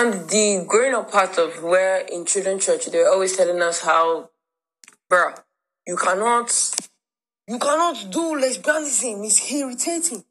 [0.00, 4.30] And the growing up part of where in children's church they're always telling us how,
[5.10, 5.38] bruh,
[5.86, 6.50] you cannot,
[7.46, 9.22] you cannot do lesbianism.
[9.26, 10.24] It's irritating.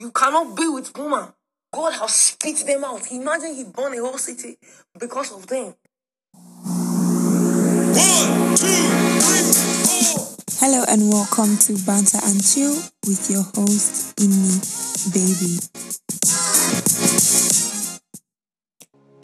[0.00, 1.32] You cannot be with woman.
[1.72, 3.02] God has spit them out.
[3.12, 4.58] Imagine he burned a whole city
[4.98, 5.76] because of them.
[6.32, 8.90] One, two, three,
[10.10, 10.36] four.
[10.58, 12.74] Hello and welcome to Banter and Chill
[13.06, 14.58] with your host, Ini
[15.14, 16.33] Baby.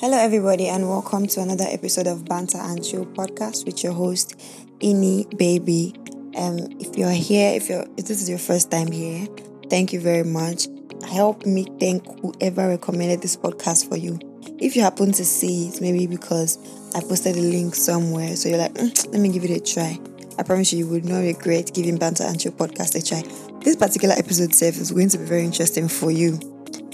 [0.00, 4.34] Hello, everybody, and welcome to another episode of Banter and Chill podcast with your host,
[4.80, 5.92] Ini Baby.
[6.38, 9.26] Um, if you're here, if you're if this is your first time here,
[9.68, 10.68] thank you very much.
[11.06, 14.18] Help me thank whoever recommended this podcast for you.
[14.58, 16.56] If you happen to see it, maybe because
[16.94, 20.00] I posted a link somewhere, so you're like, "Mm, let me give it a try.
[20.38, 23.22] I promise you, you would not regret giving Banter and Chill podcast a try.
[23.60, 26.40] This particular episode itself is going to be very interesting for you.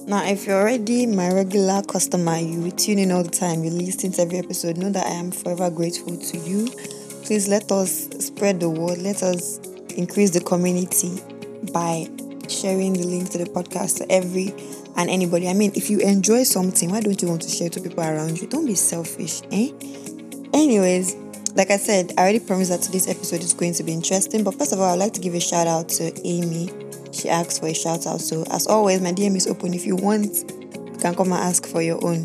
[0.06, 4.12] Now, if you're already my regular customer, you tune in all the time, you listen
[4.12, 6.68] to every episode, know that I am forever grateful to you.
[7.24, 9.58] Please let us spread the word, let us
[9.96, 11.20] increase the community
[11.72, 12.08] by
[12.48, 14.54] sharing the link to the podcast to every
[14.96, 15.48] and anybody.
[15.48, 18.04] I mean, if you enjoy something, why don't you want to share it to people
[18.04, 18.46] around you?
[18.46, 19.72] Don't be selfish, eh?
[20.54, 21.16] Anyways,
[21.56, 24.44] like I said, I already promised that today's episode is going to be interesting.
[24.44, 26.70] But first of all, I'd like to give a shout out to Amy.
[27.16, 28.20] She asked for a shout out.
[28.20, 29.74] So, as always, my DM is open.
[29.74, 32.24] If you want, you can come and ask for your own.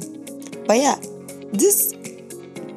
[0.68, 1.00] But yeah,
[1.54, 1.94] this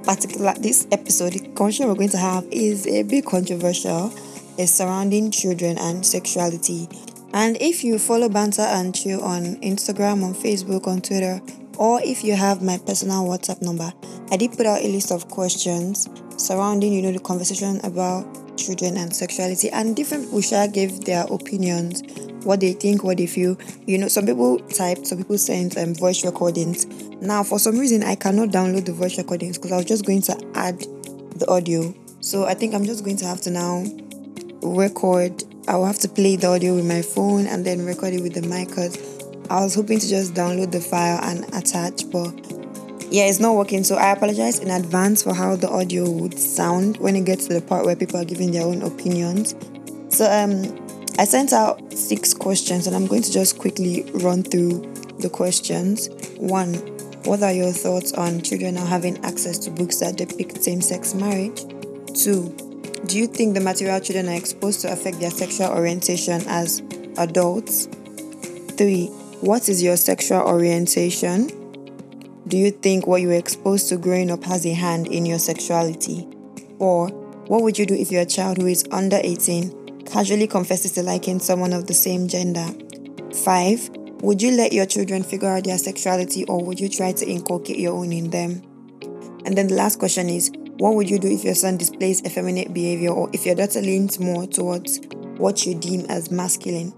[0.04, 4.12] particular this episode, the conversation we're going to have is a bit controversial.
[4.56, 6.88] It's surrounding children and sexuality.
[7.32, 11.40] And if you follow Banter and Chill on Instagram, on Facebook, on Twitter,
[11.78, 13.92] or if you have my personal WhatsApp number,
[14.30, 18.24] I did put out a list of questions surrounding, you know, the conversation about
[18.56, 19.70] children and sexuality.
[19.70, 22.02] And different people shall give their opinions,
[22.44, 23.56] what they think, what they feel.
[23.86, 26.86] You know, some people typed, some people sent um, voice recordings.
[27.20, 30.22] Now, for some reason, I cannot download the voice recordings because I was just going
[30.22, 30.80] to add
[31.36, 31.94] the audio.
[32.20, 33.84] So I think I'm just going to have to now
[34.62, 35.44] record.
[35.68, 38.34] I will have to play the audio with my phone and then record it with
[38.34, 38.96] the mic because
[39.50, 42.43] I was hoping to just download the file and attach, but
[43.14, 43.84] yeah, it's not working.
[43.84, 47.54] So I apologize in advance for how the audio would sound when it gets to
[47.54, 49.54] the part where people are giving their own opinions.
[50.08, 50.76] So um,
[51.16, 54.80] I sent out six questions, and I'm going to just quickly run through
[55.20, 56.08] the questions.
[56.38, 56.74] One,
[57.22, 61.62] what are your thoughts on children now having access to books that depict same-sex marriage?
[62.20, 62.52] Two,
[63.06, 66.82] do you think the material children are exposed to affect their sexual orientation as
[67.18, 67.86] adults?
[68.76, 69.06] Three,
[69.40, 71.63] what is your sexual orientation?
[72.46, 75.38] Do you think what you were exposed to growing up has a hand in your
[75.38, 76.28] sexuality?
[76.78, 77.08] 4.
[77.48, 81.40] What would you do if your child who is under 18 casually confesses to liking
[81.40, 82.66] someone of the same gender?
[83.34, 83.90] 5.
[84.20, 87.78] Would you let your children figure out their sexuality or would you try to inculcate
[87.78, 88.60] your own in them?
[89.46, 92.74] And then the last question is What would you do if your son displays effeminate
[92.74, 95.00] behavior or if your daughter leans more towards
[95.38, 96.92] what you deem as masculine?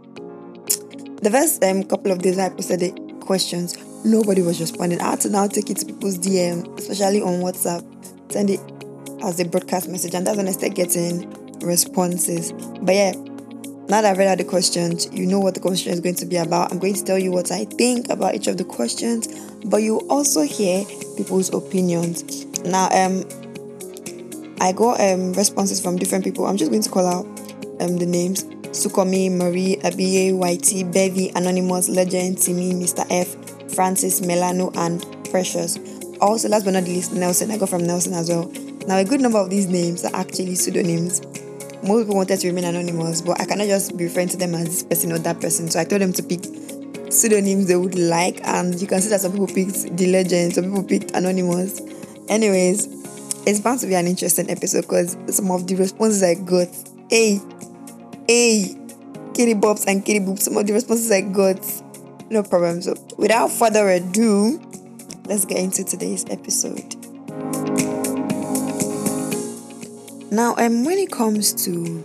[1.23, 2.91] The first um, couple of days I posted the
[3.21, 5.01] questions, nobody was responding.
[5.01, 7.84] I had to now take it to people's DM, especially on WhatsApp,
[8.33, 8.61] send it
[9.23, 11.31] as a broadcast message, and that's when I start getting
[11.61, 12.53] responses.
[12.53, 13.12] But yeah,
[13.89, 16.27] now that I've read out the questions, you know what the question is going to
[16.27, 16.73] be about.
[16.73, 19.29] I'm going to tell you what I think about each of the questions,
[19.65, 20.84] but you also hear
[21.17, 22.45] people's opinions.
[22.65, 23.25] Now, um,
[24.61, 26.47] I got um responses from different people.
[26.47, 27.27] I'm just going to call out
[27.81, 28.45] um the names.
[28.77, 33.07] Sukomi, Marie, Abiye, YT, Bevy, Anonymous, Legend, Timmy, Mr.
[33.11, 33.34] F,
[33.76, 35.78] Francis, Melano, and Precious.
[36.20, 37.50] Also, last but not least, Nelson.
[37.50, 38.50] I got from Nelson as well.
[38.88, 41.20] Now, a good number of these names are actually pseudonyms.
[41.82, 44.65] Most people wanted to remain anonymous, but I cannot just be referring to them as
[44.65, 45.70] this person or that person.
[45.70, 46.41] So I told them to pick
[47.12, 50.65] pseudonyms they would like, and you can see that some people picked the legend, some
[50.65, 51.81] people picked anonymous.
[52.28, 52.88] Anyways,
[53.47, 56.69] it's bound to be an interesting episode because some of the responses I got,
[57.10, 57.41] hey,
[58.26, 58.75] hey,
[59.34, 61.60] kitty bobs and kitty boobs, some of the responses I got,
[62.31, 62.82] no problem.
[62.82, 64.60] So without further ado,
[65.26, 66.95] let's get into today's episode.
[70.30, 72.04] Now, um, when it comes to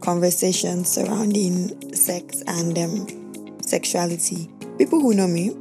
[0.00, 5.56] conversations surrounding sex and um, sexuality, people who know me,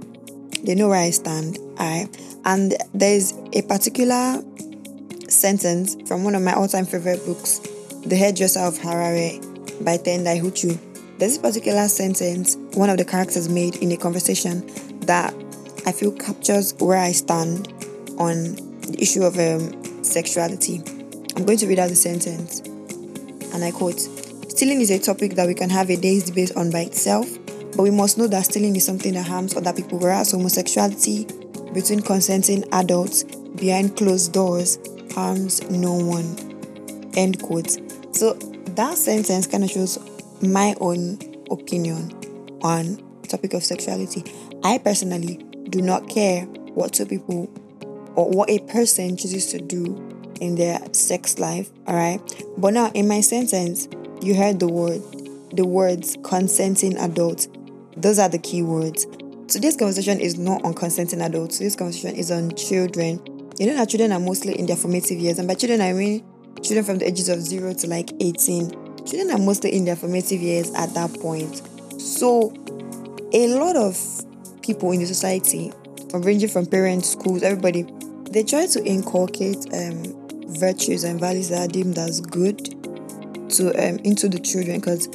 [0.64, 1.58] they know where I stand.
[1.78, 2.08] I
[2.46, 4.44] and there's a particular
[5.28, 7.60] sentence from one of my all-time favorite books,
[8.06, 9.40] The Hairdresser of Harare
[9.84, 10.91] by Tendai Huchu.
[11.22, 14.66] This particular sentence one of the characters made in a conversation
[15.02, 15.32] that
[15.86, 17.68] I feel captures where I stand
[18.18, 20.82] on the issue of um, sexuality.
[21.36, 22.62] I'm going to read out the sentence,
[23.54, 24.00] and I quote
[24.50, 27.84] Stealing is a topic that we can have a day's debate on by itself, but
[27.84, 31.26] we must know that stealing is something that harms other people, whereas homosexuality
[31.72, 33.26] between consenting adults
[33.58, 34.80] behind closed doors
[35.14, 37.12] harms no one.
[37.14, 37.78] End quote.
[38.12, 38.34] So
[38.74, 40.00] that sentence kind of shows
[40.42, 42.12] my own opinion
[42.62, 44.24] on topic of sexuality.
[44.64, 45.38] I personally
[45.70, 46.44] do not care
[46.74, 47.50] what two people
[48.16, 49.96] or what a person chooses to do
[50.42, 52.20] in their sex life, all right?
[52.58, 53.88] But now in my sentence,
[54.22, 55.02] you heard the word
[55.54, 57.50] the words consenting adults.
[57.98, 59.06] Those are the key words.
[59.48, 61.58] Today's conversation is not on consenting adults.
[61.58, 63.22] Today's conversation is on children.
[63.60, 66.24] You know that children are mostly in their formative years, and by children I mean
[66.62, 68.81] children from the ages of zero to like 18.
[69.06, 71.62] Children are mostly in their formative years at that point.
[72.00, 72.54] So
[73.34, 73.98] a lot of
[74.62, 75.72] people in the society,
[76.10, 77.84] from ranging from parents, schools, everybody,
[78.30, 80.04] they try to inculcate um,
[80.48, 82.76] virtues and values that are deemed as good
[83.50, 85.08] to um, into the children because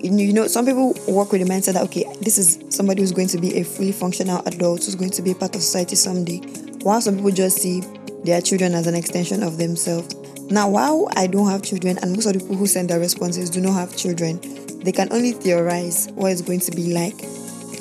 [0.00, 3.28] you know some people work with the mindset that okay this is somebody who's going
[3.28, 6.38] to be a fully functional adult who's going to be a part of society someday
[6.82, 7.82] while some people just see
[8.24, 10.14] their children as an extension of themselves
[10.50, 13.50] now while i don't have children and most of the people who send their responses
[13.50, 14.40] do not have children
[14.86, 17.16] they can only theorize what it's going to be like.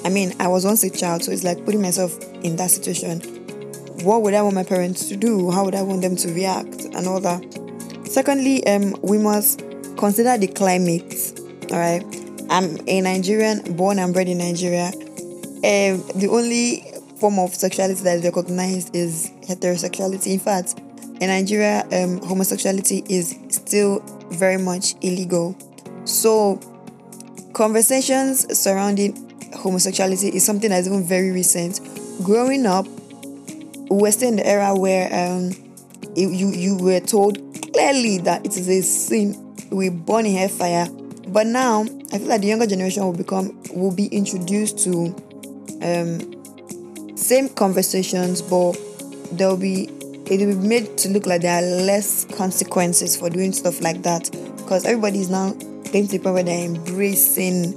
[0.04, 3.20] I mean i was once a child so it's like putting myself in that situation.
[4.04, 5.52] What would i want my parents to do?
[5.52, 6.86] How would i want them to react?
[6.86, 7.44] And all that.
[8.06, 9.60] Secondly um we must
[9.98, 11.40] consider the climate
[11.72, 12.04] all right?
[12.50, 14.88] I'm a nigerian born and bred in nigeria.
[14.88, 20.34] Um, the only form of sexuality that is recognized is heterosexuality.
[20.34, 20.82] In fact
[21.22, 24.00] in nigeria um, homosexuality is still
[24.32, 25.56] very much illegal.
[26.06, 26.60] So
[27.54, 29.14] conversations surrounding
[29.54, 31.80] homosexuality is something that is even very recent.
[32.24, 32.86] Growing up
[33.90, 35.52] we're still in the era where um,
[36.16, 37.38] you you were told
[37.74, 39.56] clearly that it is a sin.
[39.70, 40.88] We burn in hellfire.
[41.28, 45.16] But now I feel like the younger generation will become will be introduced to
[45.82, 48.78] um, same conversations, but
[49.32, 49.90] there'll be
[50.28, 54.02] it will be made to look like there are less consequences for doing stuff like
[54.04, 57.74] that because everybody is now getting to the point where they're embracing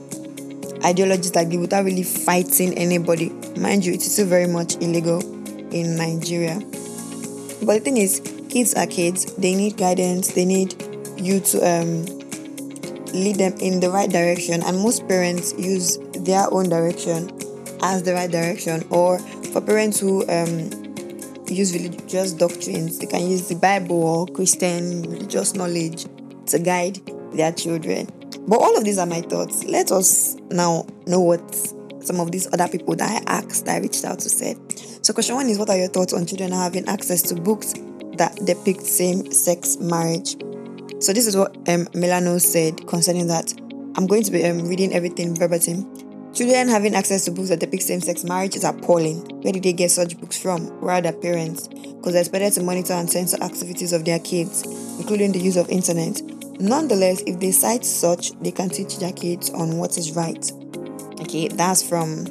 [0.85, 3.31] ideologies like this without really fighting anybody.
[3.57, 5.21] Mind you, it is still very much illegal
[5.73, 6.59] in Nigeria.
[7.63, 9.35] But the thing is, kids are kids.
[9.35, 10.33] They need guidance.
[10.33, 10.75] They need
[11.19, 12.07] you to um,
[13.13, 17.31] lead them in the right direction and most parents use their own direction
[17.83, 19.19] as the right direction or
[19.53, 20.71] for parents who um,
[21.55, 22.99] use religious doctrines.
[22.99, 26.07] They can use the bible or christian religious knowledge
[26.47, 27.01] to guide
[27.33, 28.09] their children.
[28.47, 29.65] But all of these are my thoughts.
[29.65, 33.79] Let us now know what some of these other people that i asked that i
[33.81, 34.57] reached out to said.
[35.05, 37.75] So question one is what are your thoughts on children having access to books
[38.17, 40.37] that depict same-sex marriage?
[41.01, 43.53] So this is what um, Milano said concerning that.
[43.97, 45.87] I'm going to be um, reading everything verbatim.
[46.35, 49.21] Children having access to books that depict same-sex marriage is appalling.
[49.43, 50.67] Where did they get such books from?
[50.81, 51.69] Where are their parents?
[51.69, 54.63] Because they're expected to monitor and censor activities of their kids,
[54.99, 56.21] including the use of internet.
[56.61, 60.53] Nonetheless, if they cite such, they can teach their kids on what is right.
[61.21, 62.25] Okay, that's from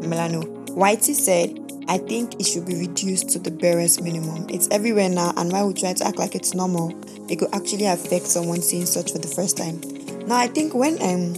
[0.00, 0.42] Milano.
[0.72, 1.58] Whitey said,
[1.88, 4.46] I think it should be reduced to the barest minimum.
[4.48, 6.94] It's everywhere now, and why we try to act like it's normal,
[7.28, 9.80] it could actually affect someone seeing such for the first time.
[10.26, 11.34] Now, I think when um,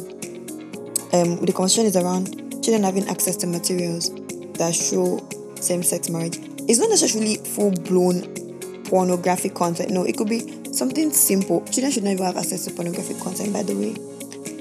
[1.15, 4.11] um, the concern is around children having access to materials
[4.55, 5.27] that show
[5.61, 6.39] same-sex marriage,
[6.69, 9.91] it's not necessarily full-blown pornographic content.
[9.91, 11.65] No, it could be something simple.
[11.67, 13.95] Children should never have access to pornographic content, by the way.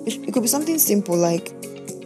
[0.06, 1.50] It could be something simple like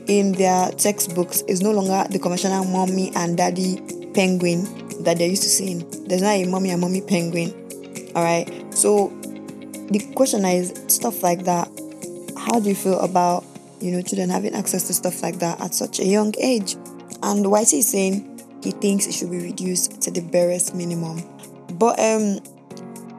[0.07, 3.81] in their textbooks is no longer the conventional mommy and daddy
[4.13, 4.63] penguin
[5.03, 5.79] that they're used to seeing.
[6.07, 7.53] There's not a mommy and mommy penguin.
[8.15, 8.47] All right.
[8.73, 9.09] So
[9.89, 11.67] the question is stuff like that.
[12.37, 13.43] How do you feel about
[13.79, 16.75] you know children having access to stuff like that at such a young age?
[17.23, 21.21] And Whitey is saying he thinks it should be reduced to the barest minimum.
[21.73, 22.39] But um,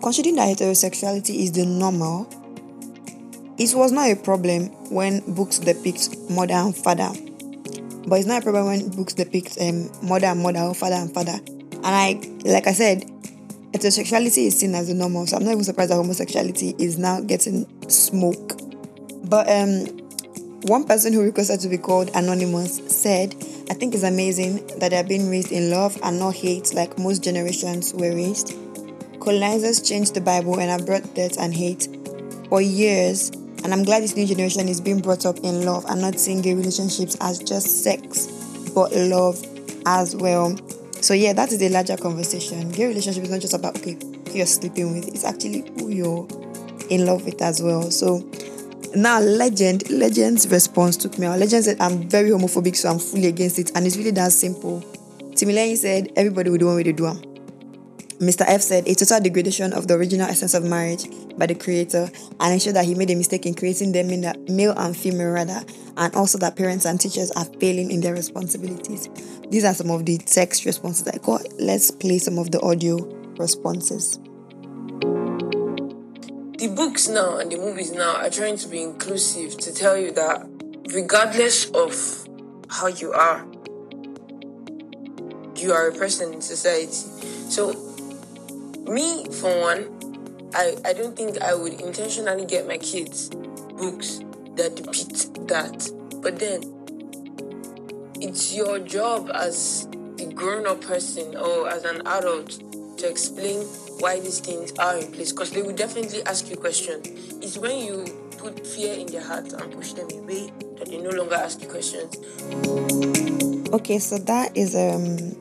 [0.03, 2.29] considering that heterosexuality is the normal,
[3.59, 7.11] it was not a problem when books depict mother and father.
[8.07, 11.12] But it's not a problem when books depict um, mother and mother or father and
[11.12, 11.38] father.
[11.38, 13.03] And I, like I said,
[13.73, 17.21] heterosexuality is seen as the normal, so I'm not even surprised that homosexuality is now
[17.21, 18.61] getting smoke.
[19.25, 20.08] But um,
[20.62, 23.35] one person who requested to be called anonymous said,
[23.71, 27.23] "I think it's amazing that they're being raised in love and not hate like most
[27.23, 28.55] generations were raised.
[29.21, 31.88] Colonizers changed the Bible and have brought death and hate
[32.49, 33.31] for years."
[33.65, 36.41] And I'm glad this new generation is being brought up in love and not seeing
[36.43, 38.29] gay relationships as just sex,
[38.75, 39.45] but love
[39.87, 40.57] as well.
[41.00, 42.71] So yeah, that is a larger conversation.
[42.71, 43.97] Gay relationship is not just about okay
[44.29, 46.27] who you're sleeping with; it's actually who you're
[46.91, 47.91] in love with as well.
[47.91, 48.25] So
[49.02, 51.38] now, legend, legend's response took me out.
[51.38, 54.83] Legend said, "I'm very homophobic, so I'm fully against it," and it's really that simple.
[55.35, 57.07] Timileyin said everybody would do what they do.
[57.07, 57.21] am."
[58.21, 58.45] Mr.
[58.49, 62.52] F said a total degradation of the original essence of marriage by the creator and
[62.52, 65.62] ensured that he made a mistake in creating them in the male and female rather,
[65.97, 69.09] and also that parents and teachers are failing in their responsibilities.
[69.50, 71.47] These are some of the text responses I got.
[71.61, 72.97] Let's play some of the audio
[73.38, 74.19] responses.
[76.59, 80.11] The books now and the movies now are trying to be inclusive to tell you
[80.11, 80.45] that
[80.93, 81.95] regardless of
[82.69, 83.47] how you are,
[85.55, 87.07] you are a person in society.
[87.49, 87.73] So,
[88.88, 94.21] me, for one, I, I don't think I would intentionally get my kids books
[94.57, 95.88] that depict that.
[96.21, 96.75] But then,
[98.21, 99.87] it's your job as
[100.17, 103.65] the grown up person or as an adult to explain
[104.00, 107.09] why these things are in place because they will definitely ask you questions.
[107.43, 108.05] It's when you
[108.38, 111.69] put fear in their hearts and push them away that they no longer ask you
[111.69, 112.17] questions.
[113.73, 115.37] Okay, so that is um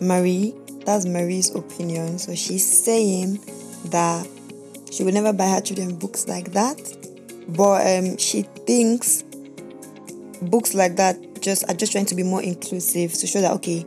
[0.00, 0.54] Marie.
[0.84, 2.18] That's Marie's opinion.
[2.18, 3.38] So she's saying
[3.86, 4.26] that
[4.90, 6.78] she would never buy her children books like that,
[7.48, 9.22] but um she thinks
[10.42, 13.86] books like that just are just trying to be more inclusive to show that okay,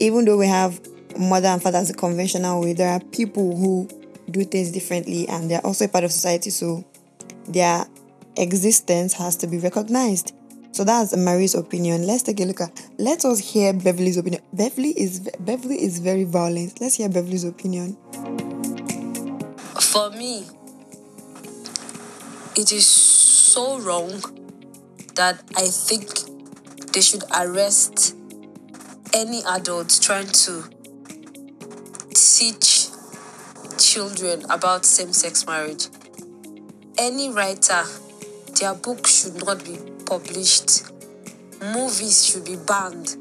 [0.00, 0.80] even though we have
[1.18, 3.88] mother and father as a conventional way, there are people who
[4.30, 6.50] do things differently and they're also a part of society.
[6.50, 6.84] So
[7.48, 7.86] their
[8.36, 10.34] existence has to be recognized.
[10.72, 12.06] So that's Marie's opinion.
[12.06, 12.88] Let's take a look at.
[12.98, 14.42] Let us hear Beverly's opinion.
[14.54, 16.80] Beverly is Beverly is very violent.
[16.80, 17.96] Let's hear Beverly's opinion.
[19.78, 20.46] For me,
[22.56, 24.08] it is so wrong
[25.14, 26.08] that I think
[26.92, 28.16] they should arrest
[29.12, 30.64] any adult trying to
[32.36, 32.88] teach
[33.78, 35.88] children about same sex marriage.
[36.96, 37.82] Any writer,
[38.58, 40.84] their book should not be published.
[41.60, 43.16] Movies should be banned.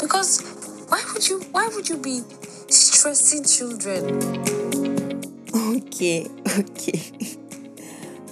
[0.00, 0.40] Because
[0.88, 2.22] why would you why would you be
[2.68, 4.04] stressing children?
[5.54, 6.26] Okay,
[6.58, 7.36] okay.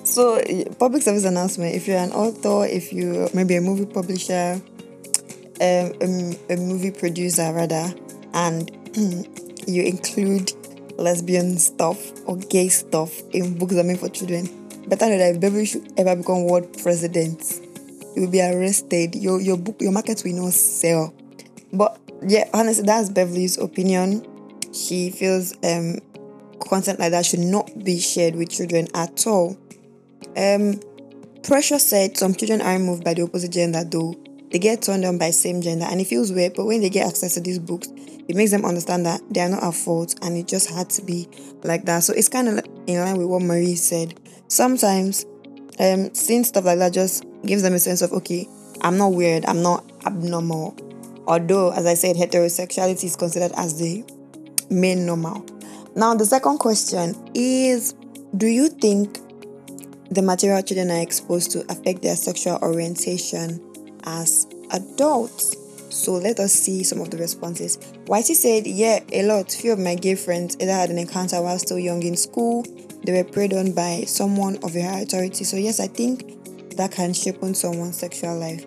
[0.05, 0.41] So,
[0.79, 1.75] public service announcement.
[1.75, 4.61] If you're an author, if you maybe a movie publisher,
[5.61, 7.93] um, a, a movie producer rather,
[8.33, 8.71] and
[9.69, 10.53] you include
[10.97, 14.47] lesbian stuff or gay stuff in books that made for children,
[14.89, 17.61] better that if Beverly should ever become world president,
[18.17, 19.15] you will be arrested.
[19.15, 21.15] Your your book, your market will not sell.
[21.73, 24.27] But yeah, honestly, that's Beverly's opinion.
[24.73, 25.99] She feels um
[26.69, 29.57] content like that should not be shared with children at all.
[30.37, 30.81] Um,
[31.43, 34.15] Precious said some children are moved by the opposite gender, though
[34.51, 36.55] they get turned on by same gender, and it feels weird.
[36.55, 37.89] But when they get access to these books,
[38.29, 41.03] it makes them understand that they are not at fault, and it just had to
[41.03, 41.29] be
[41.63, 42.01] like that.
[42.01, 44.19] So it's kind of in line with what Marie said.
[44.49, 45.27] Sometimes,
[45.79, 48.47] um, seeing stuff like that just gives them a sense of okay,
[48.81, 50.77] I'm not weird, I'm not abnormal.
[51.27, 54.05] Although, as I said, heterosexuality is considered as the
[54.71, 55.45] main normal.
[55.95, 57.95] Now, the second question is
[58.37, 59.19] Do you think
[60.11, 63.61] the material children are exposed to affect their sexual orientation
[64.09, 65.57] as adults?
[65.91, 67.79] So let us see some of the responses.
[68.07, 69.51] Whitey said, Yeah, a lot.
[69.51, 72.65] Few of my gay friends either had an encounter while still young in school,
[73.05, 75.45] they were preyed on by someone of a high authority.
[75.45, 78.65] So, yes, I think that can shape on someone's sexual life.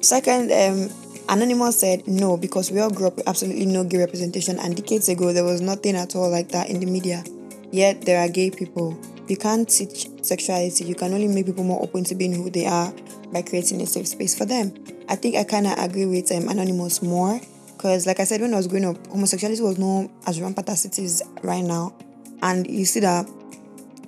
[0.00, 0.90] Second, um,
[1.28, 5.08] Anonymous said no because we all grew up with absolutely no gay representation, and decades
[5.08, 7.24] ago there was nothing at all like that in the media.
[7.72, 8.98] Yet there are gay people.
[9.26, 12.66] You can't teach sexuality, you can only make people more open to being who they
[12.66, 12.92] are
[13.34, 14.72] by creating a safe space for them.
[15.08, 17.40] I think I kind of agree with um, Anonymous more
[17.76, 20.86] because, like I said, when I was growing up, homosexuality was not as rampant as
[20.86, 21.94] it is right now,
[22.40, 23.28] and you see that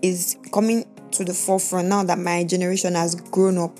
[0.00, 3.76] is coming to the forefront now that my generation has grown up.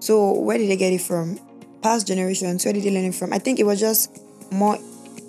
[0.00, 1.38] So where did they get it from?
[1.82, 3.32] Past generations, where did they learn it from?
[3.32, 4.20] I think it was just
[4.50, 4.78] more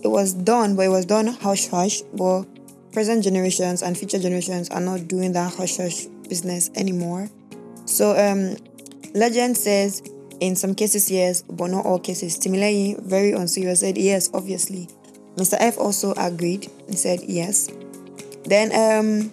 [0.03, 2.01] it was done, but it was done hush hush.
[2.13, 2.43] But
[2.91, 7.29] present generations and future generations are not doing that hush hush business anymore.
[7.85, 8.57] So um
[9.13, 10.01] legend says
[10.39, 12.37] in some cases yes, but not all cases.
[12.37, 14.89] Timileyin, very unserious, said yes, obviously.
[15.35, 15.55] Mr.
[15.59, 16.69] F also agreed.
[16.87, 17.69] He said yes.
[18.45, 19.31] Then um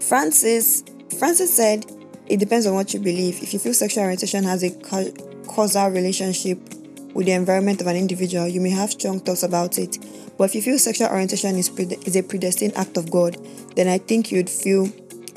[0.00, 0.84] Francis
[1.18, 1.86] Francis said
[2.26, 3.42] it depends on what you believe.
[3.42, 4.70] If you feel sexual orientation has a
[5.46, 6.58] causal relationship
[7.14, 9.98] with the environment of an individual, you may have strong thoughts about it.
[10.38, 13.36] But if you feel sexual orientation is, is a predestined act of God,
[13.74, 14.88] then I think you'd feel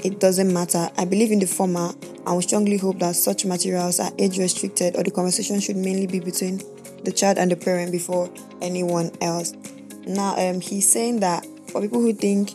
[0.03, 0.89] it doesn't matter.
[0.97, 1.91] I believe in the former
[2.25, 6.07] and would strongly hope that such materials are age restricted or the conversation should mainly
[6.07, 6.61] be between
[7.03, 8.29] the child and the parent before
[8.61, 9.53] anyone else.
[10.05, 12.51] Now, um, he's saying that for people who think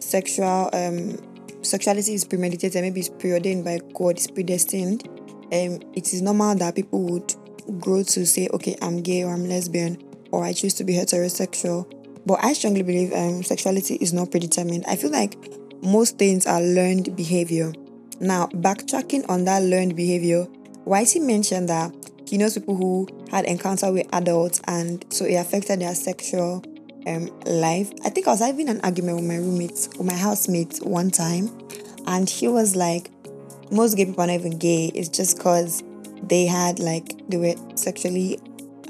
[0.00, 1.18] sexual um
[1.62, 5.06] sexuality is premeditated, maybe it's preordained by God, it's predestined.
[5.52, 7.34] Um, it is normal that people would
[7.80, 11.92] grow to say, okay, I'm gay or I'm lesbian or I choose to be heterosexual.
[12.26, 14.84] But I strongly believe um, sexuality is not predetermined.
[14.86, 15.36] I feel like
[15.82, 17.72] most things are learned behavior.
[18.20, 20.46] Now, backtracking on that learned behavior,
[20.86, 21.92] Whitey mentioned that
[22.26, 26.64] he knows people who had encounter with adults and so it affected their sexual
[27.06, 27.90] um, life.
[28.04, 31.50] I think I was having an argument with my roommates, with my housemates one time,
[32.06, 33.10] and he was like,
[33.70, 34.86] most gay people are not even gay.
[34.94, 35.82] It's just because
[36.22, 38.38] they had like they were sexually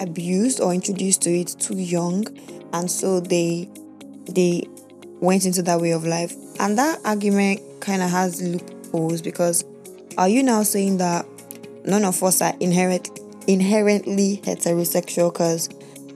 [0.01, 2.27] abused or introduced to it too young,
[2.73, 3.69] and so they
[4.31, 4.69] they
[5.21, 6.35] went into that way of life.
[6.59, 9.65] And that argument kind of has loopholes because
[10.17, 11.27] are you now saying that
[11.85, 13.11] none of us are inherent
[13.47, 15.33] inherently heterosexual?
[15.33, 15.69] Because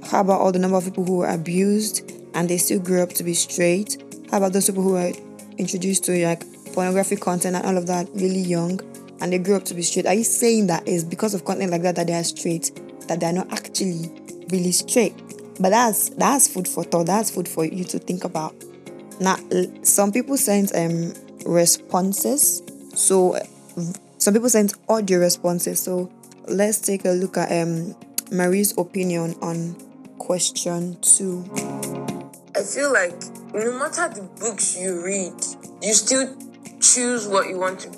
[0.05, 3.11] how about all the number of people who were abused and they still grew up
[3.11, 4.03] to be straight?
[4.31, 5.13] How about those people who were
[5.59, 6.43] introduced to like
[6.75, 8.81] pornographic content and all of that really young
[9.21, 10.07] and they grew up to be straight?
[10.07, 12.73] Are you saying that is because of content like that that they are straight,
[13.07, 14.11] that they are not actually
[14.51, 15.15] really straight?
[15.61, 17.07] But that's that's food for thought.
[17.07, 18.55] That's food for you to think about.
[19.23, 19.37] Now,
[19.83, 21.14] some people send um
[21.47, 22.61] responses.
[22.95, 23.38] So
[24.19, 25.81] some people send audio responses.
[25.81, 26.11] So
[26.49, 27.95] let's take a look at um
[28.33, 29.76] Marie's opinion on
[30.19, 31.45] question two.
[32.57, 33.14] I feel like
[33.55, 35.35] no matter the books you read,
[35.81, 36.37] you still
[36.81, 37.91] choose what you want to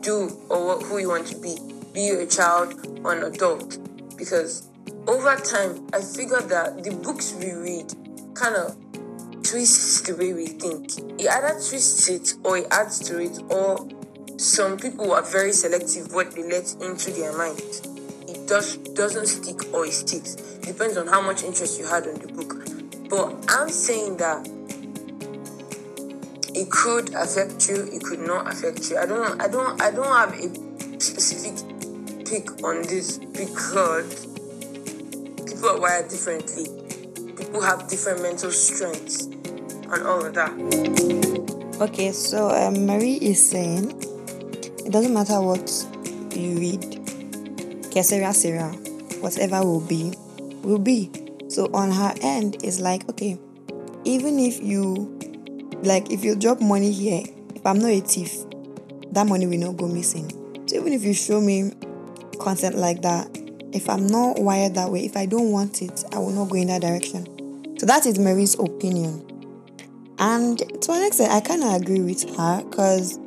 [0.00, 1.56] do or what, who you want to be.
[1.94, 2.74] Be you a child
[3.04, 3.78] or an adult.
[4.16, 4.68] Because
[5.06, 7.92] over time, I figured that the books we read
[8.34, 8.76] kind of
[9.52, 10.96] twists the way we think.
[11.20, 13.86] It either twists it or it adds to it, or
[14.38, 17.60] some people are very selective what they let into their mind.
[18.28, 20.36] It does doesn't stick or it sticks.
[20.64, 22.64] Depends on how much interest you had on the book.
[23.10, 24.48] But I'm saying that
[26.54, 28.96] it could affect you, it could not affect you.
[28.96, 31.60] I don't I don't I don't have a specific
[32.24, 34.24] pick on this because
[35.44, 36.64] people are wired differently.
[37.36, 39.28] People have different mental strengths
[39.92, 40.50] and all of that.
[41.80, 43.90] Okay, so um, Marie is saying
[44.84, 45.70] it doesn't matter what
[46.34, 46.80] you read,
[47.90, 48.68] Que sera sera,
[49.20, 50.14] whatever will be,
[50.62, 51.10] will be.
[51.48, 53.38] So on her end, it's like, okay,
[54.04, 55.18] even if you,
[55.82, 58.32] like, if you drop money here, if I'm not a thief,
[59.12, 60.30] that money will not go missing.
[60.66, 61.72] So even if you show me
[62.40, 63.28] content like that,
[63.72, 66.56] if I'm not wired that way, if I don't want it, I will not go
[66.56, 67.78] in that direction.
[67.78, 69.31] So that is Mary's opinion.
[70.22, 73.18] And to an extent, I kind of agree with her because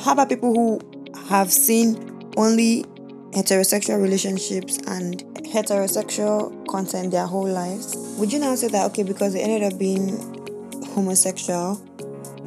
[0.00, 0.80] how about people who
[1.28, 2.84] have seen only
[3.32, 7.94] heterosexual relationships and heterosexual content their whole lives?
[8.16, 10.16] Would you now say that, okay, because they ended up being
[10.94, 11.74] homosexual,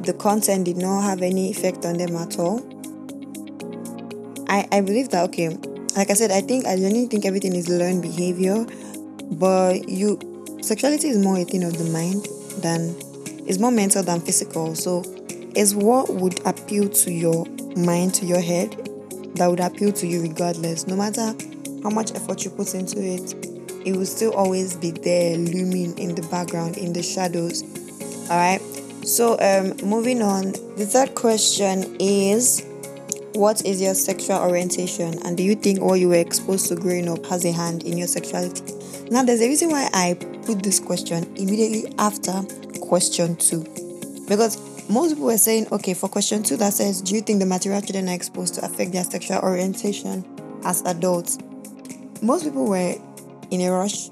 [0.00, 2.58] the content did not have any effect on them at all?
[4.48, 5.50] I, I believe that, okay,
[5.96, 8.66] like I said, I think I genuinely think everything is learned behavior,
[9.30, 10.18] but you
[10.62, 12.26] sexuality is more a thing of the mind
[12.58, 12.96] than
[13.50, 14.76] it's more mental than physical.
[14.76, 15.02] So
[15.56, 17.44] it's what would appeal to your
[17.76, 18.70] mind, to your head,
[19.34, 20.86] that would appeal to you regardless.
[20.86, 21.34] No matter
[21.82, 23.34] how much effort you put into it,
[23.84, 27.64] it will still always be there looming in the background, in the shadows.
[28.30, 28.62] Alright.
[29.04, 30.52] So um moving on.
[30.76, 32.64] The third question is
[33.34, 37.08] what is your sexual orientation and do you think what you were exposed to growing
[37.08, 38.74] up has a hand in your sexuality?
[39.10, 40.14] Now there's a reason why I
[40.46, 42.44] put this question immediately after
[42.90, 43.62] question two.
[44.28, 44.58] Because
[44.90, 47.80] most people were saying, okay, for question two that says, do you think the material
[47.80, 50.24] children are exposed to affect their sexual orientation
[50.64, 51.38] as adults?
[52.20, 52.96] Most people were
[53.52, 54.10] in a rush.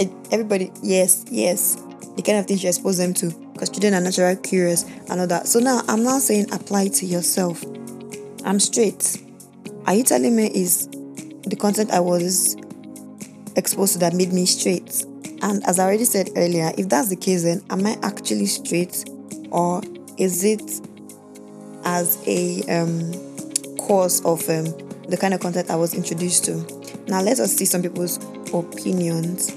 [0.00, 1.76] Eh, Everybody, yes, yes,
[2.16, 5.28] the kind of things you expose them to, because children are naturally curious and all
[5.28, 5.46] that.
[5.46, 7.64] So now I'm not saying apply to yourself.
[8.44, 9.22] I'm straight.
[9.86, 12.56] Are you telling me is the content I was
[13.54, 15.04] exposed to that made me straight?
[15.44, 19.04] And as I already said earlier, if that's the case, then am I actually straight,
[19.50, 19.82] or
[20.16, 20.80] is it
[21.84, 23.12] as a um,
[23.76, 24.64] cause of um,
[25.06, 26.54] the kind of content I was introduced to?
[27.08, 28.16] Now let us see some people's
[28.54, 29.50] opinions.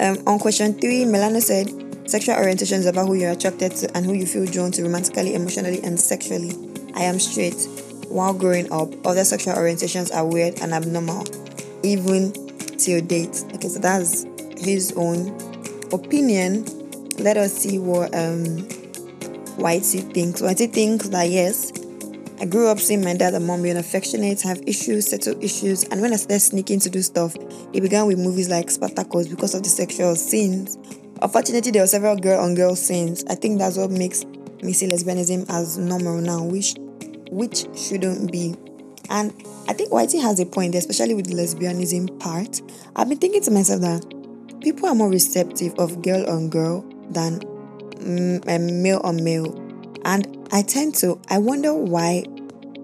[0.00, 1.68] Um, on question three, Melana said,
[2.08, 5.34] "Sexual orientation is about who you're attracted to and who you feel drawn to romantically,
[5.34, 6.56] emotionally, and sexually."
[6.94, 7.68] I am straight.
[8.08, 11.26] While growing up, other sexual orientations are weird and abnormal,
[11.82, 12.32] even
[12.84, 13.44] till date.
[13.54, 14.24] Okay, so that's
[14.56, 15.36] his own
[15.92, 16.64] opinion.
[17.18, 18.44] Let us see what um
[19.58, 20.40] Whitey thinks.
[20.40, 21.72] Whitey thinks that yes,
[22.40, 26.00] I grew up seeing my dad and mom being affectionate, have issues, settle issues, and
[26.00, 27.36] when I started sneaking to do stuff,
[27.72, 30.76] it began with movies like Spartacus because of the sexual scenes.
[31.20, 33.24] Unfortunately, there were several girl on girl scenes.
[33.30, 34.24] I think that's what makes
[34.62, 36.74] me see lesbianism as normal now, which
[37.30, 38.56] which shouldn't be.
[39.08, 39.32] And
[39.68, 42.60] I think Whitey has a point, especially with the lesbianism part.
[42.96, 47.40] I've been thinking to myself that people are more receptive of girl on girl than
[47.40, 49.54] mm, um, male on male.
[50.04, 52.24] And I tend to, I wonder why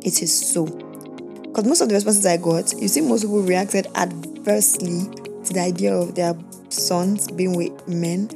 [0.02, 0.66] it is so.
[0.66, 5.08] Because most of the responses I got, you see, most people reacted adversely
[5.44, 6.34] to the idea of their
[6.68, 8.28] sons being with men.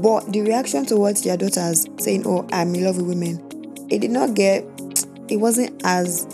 [0.00, 4.10] But the reaction towards their daughters saying, Oh, I'm in love with women, it did
[4.10, 4.64] not get,
[5.28, 6.26] it wasn't as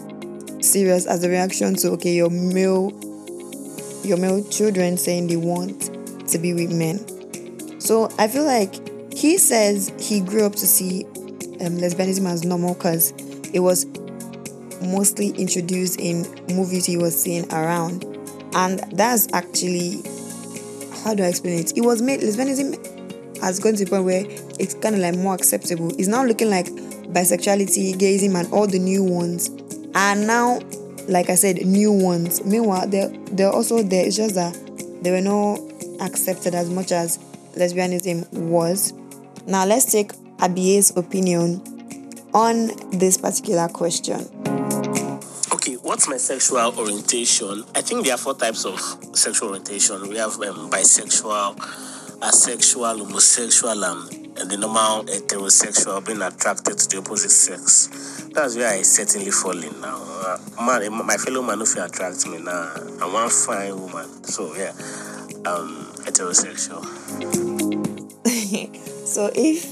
[0.61, 2.91] serious as a reaction to, okay, your male,
[4.05, 5.91] your male children saying they want
[6.29, 7.81] to be with men.
[7.81, 8.75] So I feel like
[9.17, 11.05] he says he grew up to see
[11.61, 13.13] um, lesbianism as normal because
[13.53, 13.87] it was
[14.83, 16.23] mostly introduced in
[16.55, 18.05] movies he was seeing around.
[18.55, 20.03] And that's actually,
[21.03, 21.77] how do I explain it?
[21.77, 24.25] It was made, lesbianism has gone to the point where
[24.59, 25.91] it's kind of like more acceptable.
[25.99, 29.49] It's now looking like bisexuality, gayism, and all the new ones
[29.99, 30.61] are now,
[31.09, 32.45] like I said, new ones.
[32.45, 34.07] Meanwhile, they're, they're also there.
[34.07, 34.55] It's just that
[35.03, 35.59] they were not
[36.01, 37.19] accepted as much as
[37.57, 38.93] lesbianism was.
[39.47, 41.61] Now, let's take Abiye's opinion
[42.33, 44.21] on this particular question.
[45.53, 47.65] Okay, what's my sexual orientation?
[47.75, 48.79] I think there are four types of
[49.15, 50.09] sexual orientation.
[50.09, 56.99] We have um, bisexual, asexual, homosexual, and, and the normal heterosexual, being attracted to the
[56.99, 57.89] opposite sex.
[58.33, 59.99] That's where I certainly fall in now.
[60.03, 62.73] Uh, man, my fellow man, if you attract me now,
[63.03, 64.25] I'm one fine woman.
[64.25, 64.73] So yeah,
[65.45, 66.85] um, heterosexual.
[69.07, 69.65] so if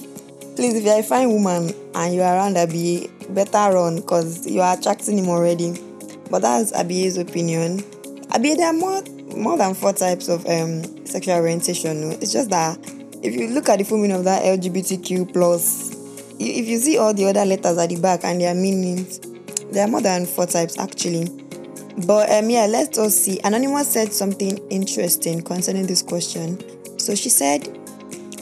[0.56, 4.76] please if you're a fine woman and you're around Abi, better run because you are
[4.76, 5.78] attracting him already.
[6.30, 7.84] But that's Abiye's opinion.
[8.32, 9.02] Abi, there are more
[9.36, 12.12] more than four types of um sexual orientation.
[12.12, 12.78] It's just that
[13.26, 15.90] if you look at the full meaning of that LGBTQ plus,
[16.38, 19.18] if you see all the other letters at the back and their meanings,
[19.72, 21.28] there are more than four types actually.
[22.06, 23.40] But um yeah, let's all see.
[23.42, 26.60] Anonymous said something interesting concerning this question.
[27.00, 27.66] So she said,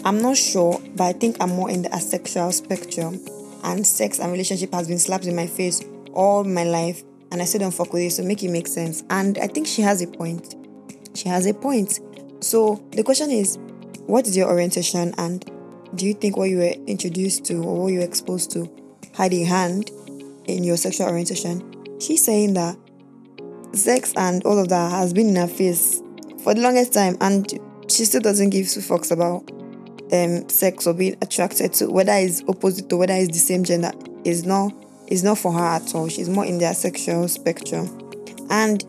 [0.05, 3.21] I'm not sure, but I think I'm more in the asexual spectrum.
[3.63, 7.47] And sex and relationship has been slapped in my face all my life, and I
[7.47, 9.03] still don't fuck with it, so make it make sense.
[9.09, 10.55] And I think she has a point.
[11.15, 12.01] She has a point.
[12.41, 13.59] So the question is,
[14.07, 15.45] what is your orientation, and
[15.95, 18.71] do you think what you were introduced to or what you were exposed to
[19.15, 19.91] had a hand
[20.47, 21.63] in your sexual orientation?
[22.01, 22.77] She's saying that
[23.73, 26.03] sex and all of that has been in her face
[26.43, 27.49] for the longest time, and
[27.89, 29.51] she still doesn't give two fucks about
[30.13, 33.91] um sex or being attracted to whether it's opposite or whether it's the same gender
[34.25, 34.73] is not
[35.09, 36.09] is not for her at all.
[36.09, 37.89] She's more in the asexual spectrum.
[38.51, 38.85] And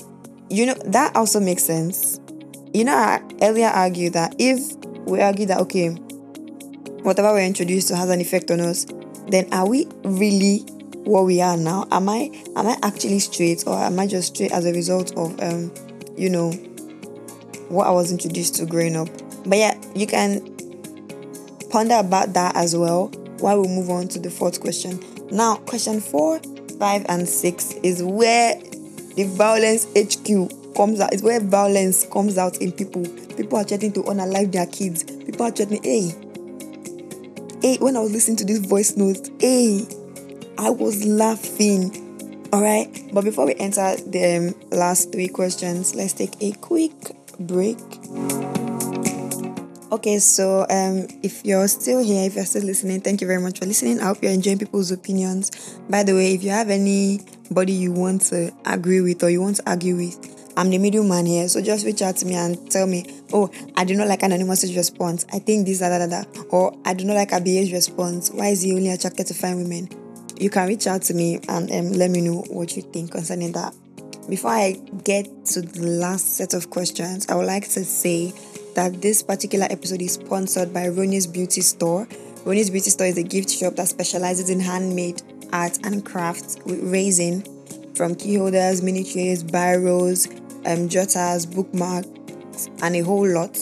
[0.50, 2.20] you know that also makes sense.
[2.74, 4.60] You know, I earlier argued that if
[5.06, 5.90] we argue that okay,
[7.04, 8.86] whatever we're introduced to has an effect on us,
[9.28, 10.60] then are we really
[11.04, 11.88] what we are now?
[11.92, 15.40] Am I am I actually straight or am I just straight as a result of
[15.42, 15.72] um,
[16.18, 16.52] you know,
[17.70, 19.10] what I was introduced to growing up?
[19.46, 20.42] But yeah, you can
[21.70, 23.08] ponder about that as well
[23.40, 25.00] while we move on to the fourth question.
[25.32, 26.40] Now, question four,
[26.80, 28.56] five, and six is where
[29.16, 31.14] the violence HQ comes out.
[31.14, 33.06] It's where violence comes out in people.
[33.38, 35.04] People are threatening to unalive their kids.
[35.04, 36.14] People are threatening, hey,
[37.62, 39.86] hey, when I was listening to this voice note, hey,
[40.58, 42.02] I was laughing.
[42.54, 46.94] All right, but before we enter the um, last three questions, let's take a quick
[47.40, 47.78] break.
[49.92, 53.60] Okay, so um, if you're still here, if you're still listening, thank you very much
[53.60, 54.00] for listening.
[54.00, 55.78] I hope you're enjoying people's opinions.
[55.90, 59.58] By the way, if you have anybody you want to agree with or you want
[59.58, 61.48] to argue with, I'm the middleman here.
[61.50, 64.64] So just reach out to me and tell me, oh, I do not like anonymous
[64.76, 65.26] response.
[65.34, 66.24] I think this, da, da, da.
[66.50, 68.32] Or I do not like ABA's response.
[68.32, 69.90] Why is he only attracted to fine women?
[70.38, 73.52] You can reach out to me and um, let me know what you think concerning
[73.54, 73.74] that.
[74.30, 78.34] Before I get to the last set of questions, I would like to say
[78.76, 82.06] that this particular episode is sponsored by Roni's Beauty Store.
[82.44, 85.22] Roni's Beauty Store is a gift shop that specializes in handmade
[85.54, 87.44] art and crafts with resin
[87.96, 90.28] from key holders, miniatures, biros,
[90.66, 93.56] um, jotters, bookmarks, and a whole lot.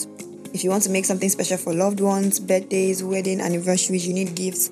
[0.52, 4.34] If you want to make something special for loved ones, birthdays, wedding, anniversaries, you need
[4.34, 4.70] gifts.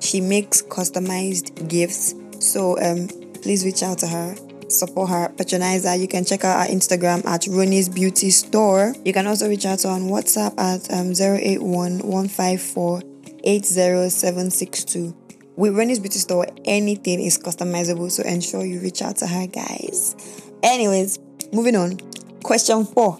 [0.00, 2.14] She makes customized gifts.
[2.40, 3.08] So um,
[3.42, 4.34] please reach out to her
[4.72, 5.96] support her, patronize her.
[5.96, 8.94] You can check out our Instagram at Roni's Beauty Store.
[9.04, 13.02] You can also reach out to her on WhatsApp at um, 081 154
[13.44, 15.16] 80762.
[15.56, 20.16] With Beauty Store, anything is customizable, so ensure you reach out to her, guys.
[20.62, 21.18] Anyways,
[21.52, 21.98] moving on.
[22.42, 23.18] Question four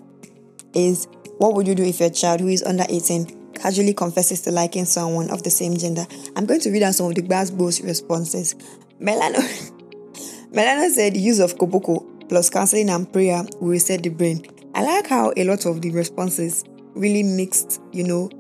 [0.75, 1.07] is
[1.39, 4.85] What would you do if your child who is under 18 casually confesses to liking
[4.85, 6.07] someone of the same gender?
[6.37, 8.55] I'm going to read out some of the Gbasgbos responses.
[9.01, 9.41] Melano.
[10.53, 12.29] Melano said use of Koboko.
[12.29, 14.47] plus counseling and prayer will reset the brain.
[14.75, 16.65] I like how a lot of the responses
[16.95, 18.31] really mixed, you know,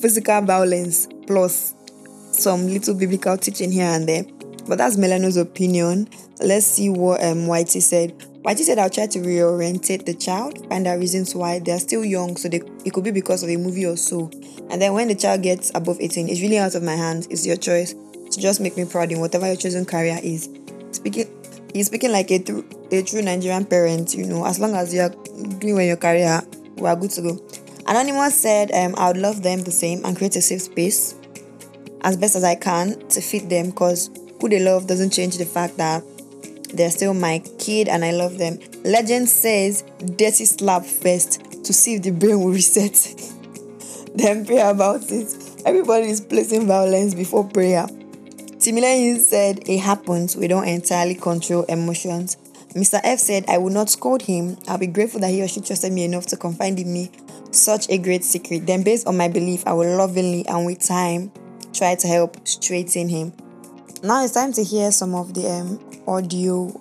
[0.00, 1.74] physical violence plus
[2.32, 4.24] some little biblical teaching here and there.
[4.66, 6.08] But that's Melano's opinion.
[6.40, 8.12] Let's see what um, Whitey said.
[8.46, 12.36] Whitey said, I'll try to reorientate the child, find out reasons why they're still young,
[12.36, 14.30] so they, it could be because of a movie or so.
[14.70, 17.26] And then when the child gets above 18, it's really out of my hands.
[17.26, 20.48] It's your choice to just make me proud in whatever your chosen career is.
[20.92, 21.26] Speaking,
[21.74, 25.10] he's speaking like a true, a true Nigerian parent, you know, as long as you're
[25.58, 26.40] doing your career,
[26.76, 27.44] we are good to go.
[27.88, 31.16] Anonymous said, um, I would love them the same and create a safe space
[32.02, 34.08] as best as I can to fit them because
[34.40, 36.04] who they love doesn't change the fact that
[36.74, 38.58] they're still my kid and I love them.
[38.84, 39.82] Legend says,
[40.16, 42.92] dirty slap first to see if the brain will reset.
[44.14, 45.34] then pray about it.
[45.64, 47.86] Everybody is placing violence before prayer.
[48.58, 52.36] Timileyin said, It happens, we don't entirely control emotions.
[52.74, 53.00] Mr.
[53.04, 54.56] F said, I will not scold him.
[54.68, 57.10] I'll be grateful that he or she trusted me enough to confide in me
[57.50, 58.66] such a great secret.
[58.66, 61.32] Then, based on my belief, I will lovingly and with time
[61.72, 63.32] try to help straighten him.
[64.02, 66.78] Now it's time to hear some of the um, audio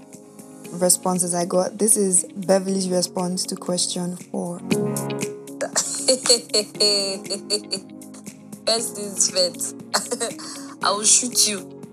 [0.74, 1.78] responses I got.
[1.78, 4.60] This is Beverly's response to question four.
[8.66, 9.76] First things first,
[10.84, 11.84] I will shoot you.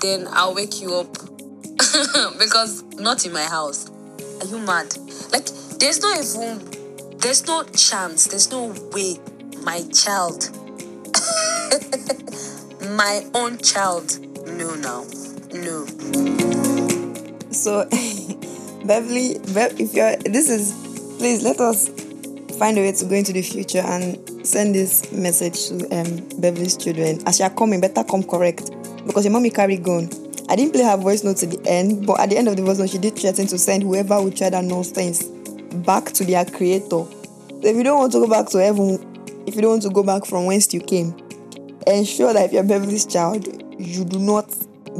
[0.00, 1.12] Then I'll wake you up.
[2.38, 3.90] because not in my house.
[4.40, 4.96] Are you mad?
[5.32, 5.46] Like,
[5.78, 9.18] there's no even, there's no chance, there's no way
[9.62, 10.50] my child,
[12.96, 15.06] my own child, no, no,
[15.52, 15.86] no.
[17.50, 17.88] So,
[18.84, 20.72] Beverly, Bev, if you're this is,
[21.18, 21.88] please let us
[22.58, 26.76] find a way to go into the future and send this message to um, Beverly's
[26.76, 27.20] children.
[27.26, 28.70] As you are coming, better come correct
[29.06, 30.10] because your mommy carry gun.
[30.48, 32.62] I didn't play her voice note to the end, but at the end of the
[32.62, 36.44] voice note, she did threaten to send whoever would try that nonsense back to their
[36.44, 37.04] creator.
[37.62, 40.02] If you don't want to go back to heaven, if you don't want to go
[40.02, 41.16] back from whence you came,
[41.86, 44.54] ensure that if you're Beverly's child, you do not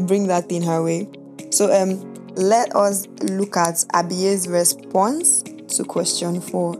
[0.06, 1.08] bring that thing her way.
[1.50, 5.42] So um, let us look at Abiye's response
[5.76, 6.74] to question four.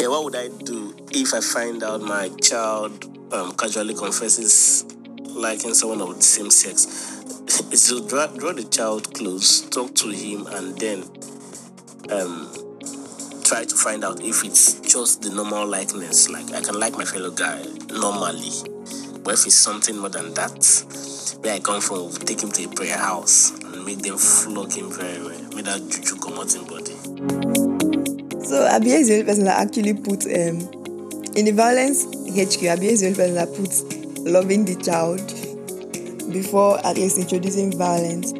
[0.00, 4.84] Yeah, what would I do if I find out my child um, casually confesses
[5.18, 7.14] liking someone of the same sex?
[7.72, 11.02] It's to draw, draw the child close, talk to him, and then
[12.10, 12.48] um,
[13.44, 16.28] try to find out if it's just the normal likeness.
[16.28, 18.52] Like I can like my fellow guy normally,
[19.26, 22.68] if it's something more than that, where I come from, we'll take him to a
[22.68, 25.42] prayer house and make them flog him very well.
[25.54, 26.94] Make that juju come out in body.
[28.44, 30.58] So Abiye is the only person that actually put um
[31.36, 32.62] in the violence HQ.
[32.64, 33.82] Abiye is the only person that puts
[34.24, 35.20] loving the child
[36.32, 38.32] before at least introducing violence.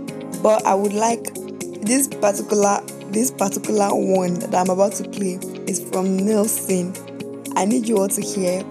[0.42, 1.34] But I would like
[1.82, 6.94] this particular this particular one that I'm about to play is from Nelson.
[7.56, 8.62] I need you all to hear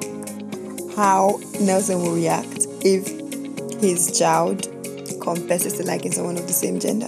[0.98, 3.08] how Nelson will react if
[3.80, 4.64] his child
[5.22, 7.06] confesses to liking someone of the same gender.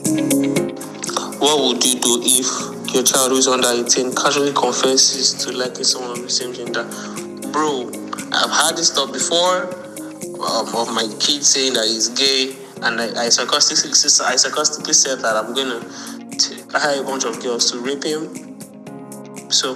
[1.40, 5.84] What would you do if your child who is under 18 casually confesses to liking
[5.84, 6.84] someone of the same gender?
[7.52, 7.90] Bro,
[8.32, 9.74] I've had this stuff before
[10.38, 15.20] um, of my kid saying that he's gay, and I, I, sarcastically, I sarcastically said
[15.20, 18.30] that I'm to hire a bunch of girls to rape him.
[19.50, 19.76] So,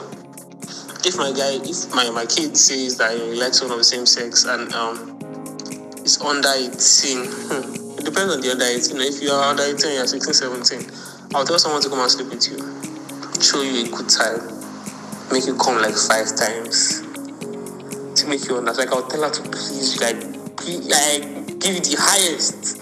[1.05, 4.05] if my guy, if my, my kid says that he likes someone of the same
[4.05, 5.19] sex and um,
[6.03, 6.71] is under 18,
[7.27, 8.95] hmm, it depends on the under 18.
[9.01, 11.35] If you are under 18, you're 16, 17.
[11.35, 12.57] I'll tell someone to come and sleep with you,
[13.41, 14.47] show you a good time,
[15.31, 17.01] make you come like five times,
[18.15, 18.89] to make you understand.
[18.89, 20.19] Like I'll tell her to please, like,
[20.55, 22.79] please, like give you the highest.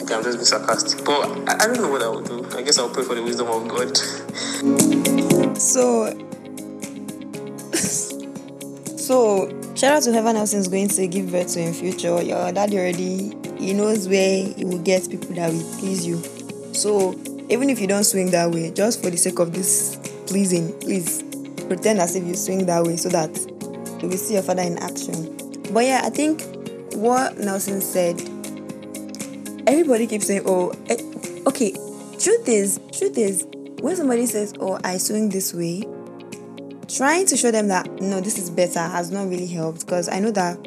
[0.00, 2.48] Okay, I'm just being sarcastic, but I, I don't know what I would do.
[2.56, 3.92] I guess I'll pray for the wisdom of God.
[5.58, 6.31] So,
[9.02, 12.22] so shout out to whoever else is going to give birth to in future.
[12.22, 16.22] Your daddy already he knows where he will get people that will please you.
[16.72, 17.12] So
[17.48, 21.22] even if you don't swing that way, just for the sake of this pleasing, please
[21.66, 23.36] pretend as if you swing that way so that
[24.02, 25.36] you will see your father in action.
[25.72, 26.42] But yeah, I think
[26.94, 28.20] what Nelson said.
[29.66, 30.96] Everybody keeps saying, "Oh, eh,
[31.46, 31.72] okay."
[32.18, 33.46] Truth is, truth is,
[33.80, 35.84] when somebody says, "Oh, I swing this way,"
[36.96, 40.18] trying to show them that no, this is better has not really helped because I
[40.18, 40.58] know that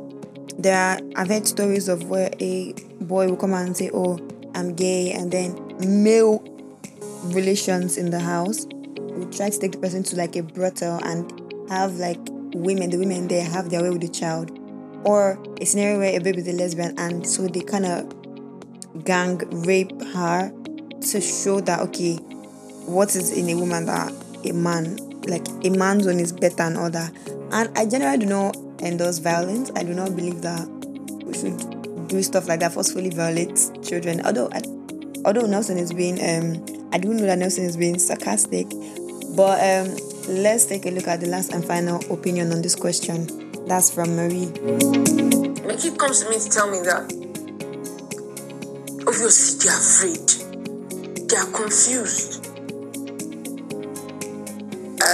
[0.58, 4.20] there are I've heard stories of where a boy will come out and say, "Oh,
[4.56, 6.44] I'm gay," and then male
[7.26, 11.70] relations in the house will try to take the person to like a brothel and
[11.70, 12.20] have like
[12.54, 14.58] women, the women there have their way with the child,
[15.04, 19.38] or a scenario where a baby is a lesbian and so they kind of gang
[19.66, 20.52] rape her
[21.02, 22.16] to show that okay,
[22.86, 24.12] what is in a woman that
[24.46, 27.10] a man like a man's one is better than other.
[27.52, 29.72] And I generally do not endorse violence.
[29.76, 30.68] I do not believe that
[31.24, 34.22] we should do stuff like that forcefully violate children.
[34.26, 34.62] Although I,
[35.26, 38.68] although Nelson is being um I do know that Nelson is being sarcastic,
[39.36, 39.96] but um
[40.28, 43.28] let's take a look at the last and final opinion on this question.
[43.68, 44.52] That's from Marie.
[45.78, 47.04] Kid comes to me to tell me that
[49.06, 50.28] obviously they're afraid,
[51.30, 52.35] they are confused.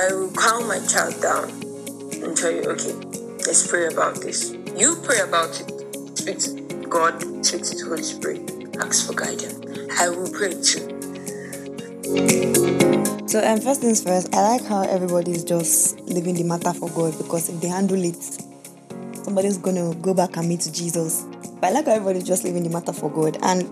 [0.02, 1.52] I will calm my child down
[2.24, 2.92] and tell you, okay,
[3.46, 4.52] let's pray about this.
[4.76, 6.18] You pray about it.
[6.18, 9.62] Speak to God, speak to the Holy Spirit, ask for guidance.
[10.00, 10.90] I will pray too.
[13.28, 16.90] So um, first things first, I like how everybody is just leaving the matter for
[16.90, 18.18] God because if they handle it,
[19.24, 21.28] somebody's gonna go back and meet Jesus.
[21.60, 23.38] But I like how everybody's just leaving the matter for God.
[23.44, 23.70] And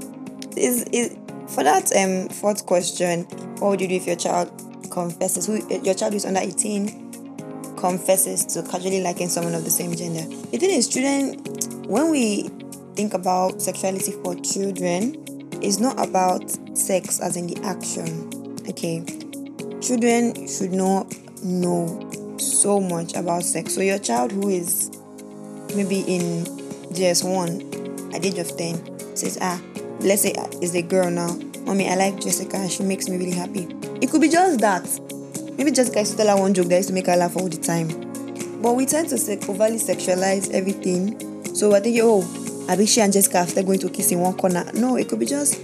[0.55, 3.23] is is for that um fourth question,
[3.57, 4.68] what would you do if your child
[4.99, 9.95] confesses who your child is under 18 confesses to casually liking someone of the same
[9.95, 10.25] gender?
[10.51, 11.35] The thing is, children,
[11.87, 12.49] when we
[12.95, 15.15] think about sexuality for children,
[15.61, 16.43] it's not about
[16.77, 18.29] sex as in the action.
[18.67, 19.05] Okay,
[19.79, 21.87] children should not know
[22.37, 23.73] so much about sex.
[23.73, 24.91] So your child who is
[25.75, 26.43] maybe in
[26.91, 29.61] JS1 at the age of 10 says, ah,
[30.01, 31.33] let's say is a girl now.
[31.63, 32.67] Mommy, I like Jessica.
[32.67, 33.78] She makes me really happy.
[34.01, 34.87] It could be just that.
[35.57, 37.49] Maybe Jessica used to tell her one joke that used to make her laugh all
[37.49, 37.87] the time.
[38.61, 39.15] But we tend to
[39.49, 41.53] overly sexualize everything.
[41.53, 42.21] So I think, oh,
[42.69, 44.69] I she and Jessica after going to kiss in one corner.
[44.73, 45.55] No, it could be just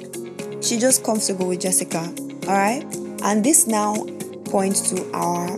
[0.62, 2.12] she just comfortable with Jessica.
[2.48, 2.84] Alright?
[3.24, 3.96] And this now
[4.46, 5.58] points to our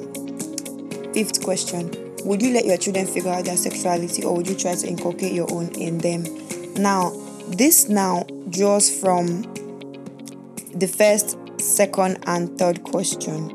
[1.13, 1.91] fifth question.
[2.25, 5.33] Would you let your children figure out their sexuality or would you try to inculcate
[5.33, 6.25] your own in them?
[6.73, 7.11] Now,
[7.47, 9.43] this now draws from
[10.75, 13.53] the first, second, and third question.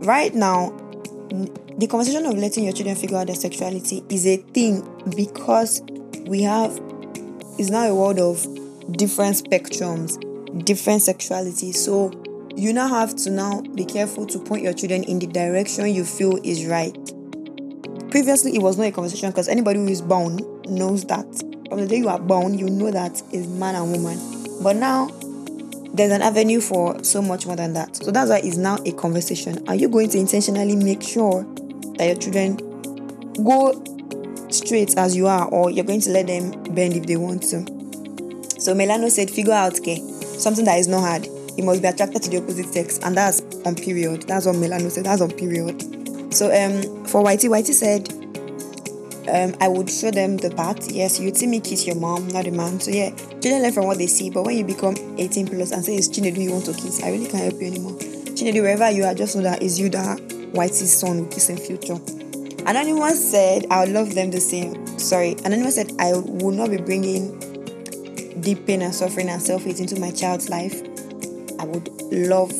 [0.00, 0.70] Right now,
[1.78, 4.82] the conversation of letting your children figure out their sexuality is a thing
[5.16, 5.82] because
[6.26, 6.80] we have
[7.58, 8.46] it's now a world of
[8.96, 10.18] different spectrums,
[10.64, 11.72] different sexuality.
[11.72, 12.12] So
[12.54, 16.04] you now have to now be careful to point your children in the direction you
[16.04, 16.94] feel is right.
[18.10, 21.26] Previously, it was not a conversation because anybody who is born knows that
[21.68, 24.18] from the day you are born, you know that is man and woman.
[24.62, 25.08] But now
[25.94, 27.96] there's an avenue for so much more than that.
[27.96, 29.66] So that's why it's now a conversation.
[29.68, 31.44] Are you going to intentionally make sure
[31.96, 32.56] that your children
[33.44, 33.82] go
[34.50, 37.60] straight as you are, or you're going to let them bend if they want to?
[38.60, 41.26] So Melano said, figure out, okay, something that is not hard.
[41.56, 44.22] You must be attracted to the opposite sex, and that's on period.
[44.22, 45.04] That's what Melano said.
[45.04, 45.82] That's on period.
[46.34, 48.12] So um, for Whitey, Whitey said,
[49.28, 50.90] um, I would show them the path.
[50.90, 52.78] Yes, you'd see me kiss your mom, not the man.
[52.80, 53.10] So yeah,
[53.46, 54.28] children learn from what they see.
[54.30, 57.10] But when you become 18 plus and say it's Chinedu you want to kiss, I
[57.10, 57.92] really can't help you anymore.
[57.92, 60.18] Chinedu, wherever you are, just know that it's you that
[60.52, 61.98] Whitey's son will kiss in future.
[62.66, 64.98] Anonymous said, I would love them the same.
[64.98, 67.38] Sorry, Anonymous said, I will not be bringing
[68.40, 70.82] deep pain and suffering and self-hate into my child's life.
[71.60, 72.52] I would love,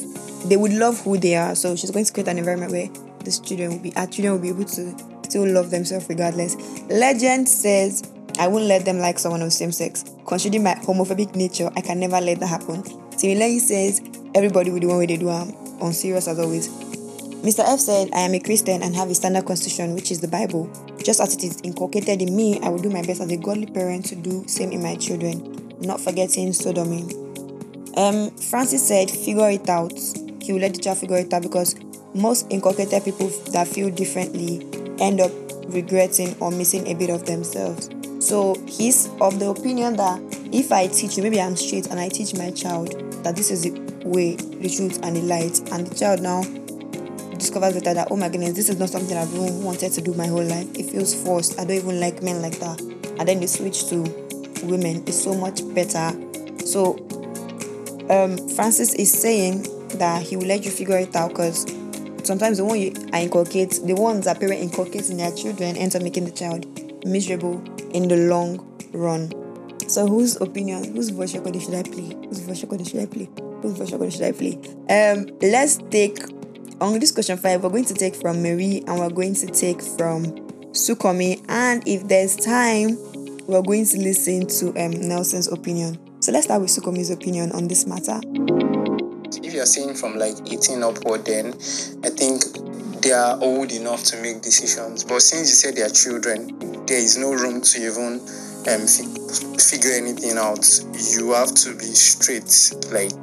[0.49, 1.57] they would love who they are.
[1.57, 2.88] So she's going to create an environment where
[3.25, 6.55] the children will be, our children will be able to still love themselves regardless.
[6.88, 10.05] Legend says, I won't let them like someone of same sex.
[10.27, 12.83] Considering my homophobic nature, I can never let that happen.
[13.12, 14.01] Timilayin says,
[14.35, 16.69] everybody will do one way they do um, on serious as always.
[17.47, 17.61] Mr.
[17.61, 20.69] F said, I am a Christian and have a standard constitution, which is the Bible.
[21.05, 23.67] Just as it is inculcated in me, I will do my best as a godly
[23.67, 27.05] parent to do same in my children, not forgetting sodomy.
[27.97, 29.93] Um, Francis said, figure it out.
[30.43, 31.77] He will let the child figure it out because
[32.15, 34.67] most inculcated people that feel differently
[34.99, 35.31] end up
[35.69, 37.91] regretting or missing a bit of themselves.
[38.27, 42.09] So he's of the opinion that if I teach you, maybe I'm straight and I
[42.09, 42.91] teach my child
[43.23, 43.71] that this is the
[44.05, 46.43] way, the truth, and the light, and the child now
[47.39, 50.27] discovers later that oh my goodness, this is not something I've wanted to do my
[50.27, 50.67] whole life.
[50.77, 51.61] It feels forced.
[51.61, 52.81] I don't even like men like that.
[52.81, 53.99] And then they switch to
[54.65, 55.05] women.
[55.07, 56.11] It's so much better.
[56.66, 56.97] So
[58.11, 59.68] um, Francis is saying
[59.99, 61.64] that he will let you figure it out because
[62.24, 65.95] sometimes the one you I inculcate, the ones that parent inculcates in their children ends
[65.95, 66.66] up making the child
[67.07, 67.62] miserable
[67.97, 68.61] in the long
[68.92, 69.32] run.
[69.88, 72.14] So whose opinion, whose voice recording should I play?
[72.28, 73.28] Whose voice recording should I play?
[73.62, 74.59] Whose voice should I play?
[74.90, 76.18] Um, let's take
[76.80, 77.62] on this question five.
[77.62, 80.24] We're going to take from Marie and we're going to take from
[80.72, 82.99] Sukomi, and if there's time,
[83.47, 85.99] we're going to listen to um Nelson's opinion.
[86.20, 88.20] So let's start with Sukomi's opinion on this matter.
[89.42, 91.55] if you're saying from like 18 upward, then
[92.05, 92.42] I think
[93.07, 95.04] they are old enough to make decisions.
[95.04, 98.18] But since you said they are children, there is no room to even
[98.66, 100.66] um, fi- figure anything out.
[101.14, 102.50] You have to be straight.
[102.90, 103.14] Like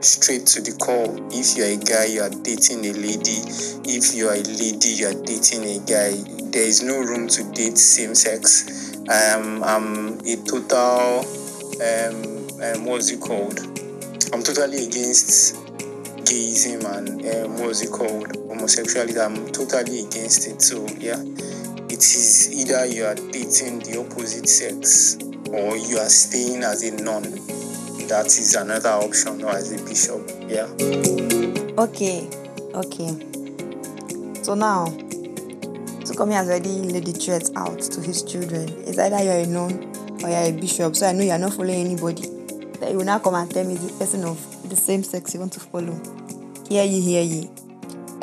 [0.00, 1.12] straight to the core.
[1.32, 3.44] If you're a guy, you are dating a lady.
[3.84, 6.16] If you are a lady, you are dating a guy.
[6.48, 8.96] There is no room to date same sex.
[9.04, 11.28] Um, I'm a total,
[11.84, 13.60] um, um, what's it called?
[14.32, 15.65] I'm totally against
[16.26, 18.36] gayism and um, what's it called?
[18.48, 19.18] Homosexuality.
[19.18, 20.60] I'm totally against it.
[20.60, 21.22] So, yeah,
[21.88, 25.16] it is either you are dating the opposite sex
[25.48, 27.22] or you are staying as a nun
[28.08, 30.68] that is another option or as a bishop yeah
[31.78, 32.26] Okay,
[32.72, 33.12] okay.
[34.42, 34.86] So now,
[36.06, 38.66] Sukomi has already laid the threats out to his children.
[38.86, 40.96] It's either you're a nun or you're a bishop.
[40.96, 42.35] So I know you're not following anybody.
[42.80, 45.40] That you will now come and tell me the person of the same sex you
[45.40, 46.00] want to follow.
[46.68, 47.50] Hear ye, hear ye.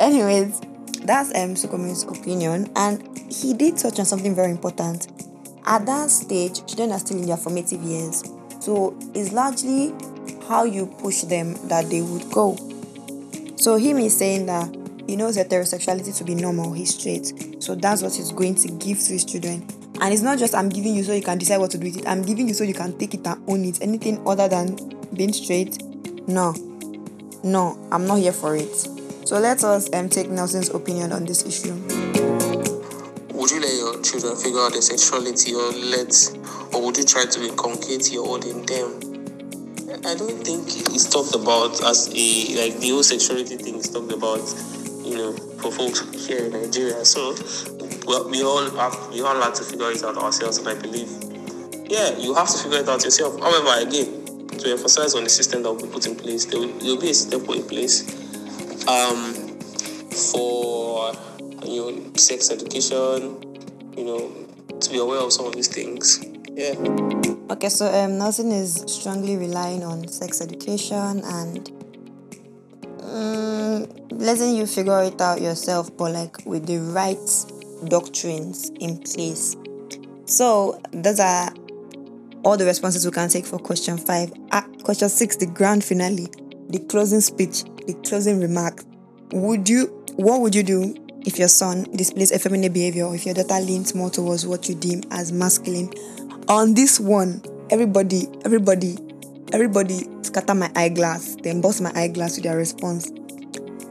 [0.00, 0.60] Anyways,
[1.04, 3.02] that's um Sukomi's opinion, and
[3.32, 5.08] he did touch on something very important.
[5.66, 8.22] At that stage, children are still in their formative years.
[8.60, 9.94] So it's largely
[10.48, 12.56] how you push them that they would go.
[13.56, 14.74] So him is saying that
[15.06, 17.62] he knows heterosexuality to be normal, he's straight.
[17.62, 19.66] So that's what he's going to give to his children.
[20.00, 21.98] And it's not just I'm giving you so you can decide what to do with
[21.98, 22.06] it.
[22.06, 23.80] I'm giving you so you can take it and own it.
[23.80, 24.76] Anything other than
[25.14, 25.82] being straight,
[26.28, 26.54] no.
[27.42, 28.74] No, I'm not here for it.
[29.24, 31.74] So let us um, take Nelson's opinion on this issue.
[33.44, 36.08] would you let your children figure out their sexuality or let
[36.72, 38.88] or would you try to inculcate your own in them
[40.06, 40.64] i don't think
[40.94, 44.40] it's talked about as a like the whole sexuality thing is talked about
[45.04, 47.34] you know for folks here in nigeria so
[48.06, 51.08] well we all have we all have to figure it out ourselves and i believe
[51.86, 53.38] yeah you have to figure it out yourself.
[53.40, 56.94] However again to emphasize on the system that be put in place there will, there
[56.94, 58.08] will be a system put in place
[58.88, 59.34] um
[60.32, 61.12] for
[61.64, 63.42] you know sex education
[63.96, 64.44] you know
[64.80, 66.24] to be aware of some of these things.
[66.52, 66.74] Yeah.
[67.50, 71.70] Okay, so um, Nelson is strongly relying on sex education and
[73.02, 77.18] um, letting you figure it out yourself, but like with the right
[77.88, 79.56] doctrines in place.
[80.26, 81.52] So those are
[82.44, 84.32] all the responses we can take for question five.
[84.52, 86.28] Ah, question six, the grand finale,
[86.68, 88.82] the closing speech, the closing remark.
[89.32, 89.86] Would you?
[90.16, 90.94] What would you do
[91.26, 94.74] if your son displays effeminate behavior, or if your daughter leans more towards what you
[94.74, 95.92] deem as masculine?
[96.48, 98.98] On this one, everybody, everybody,
[99.52, 103.10] everybody scatter my eyeglass, then bust my eyeglass with their response.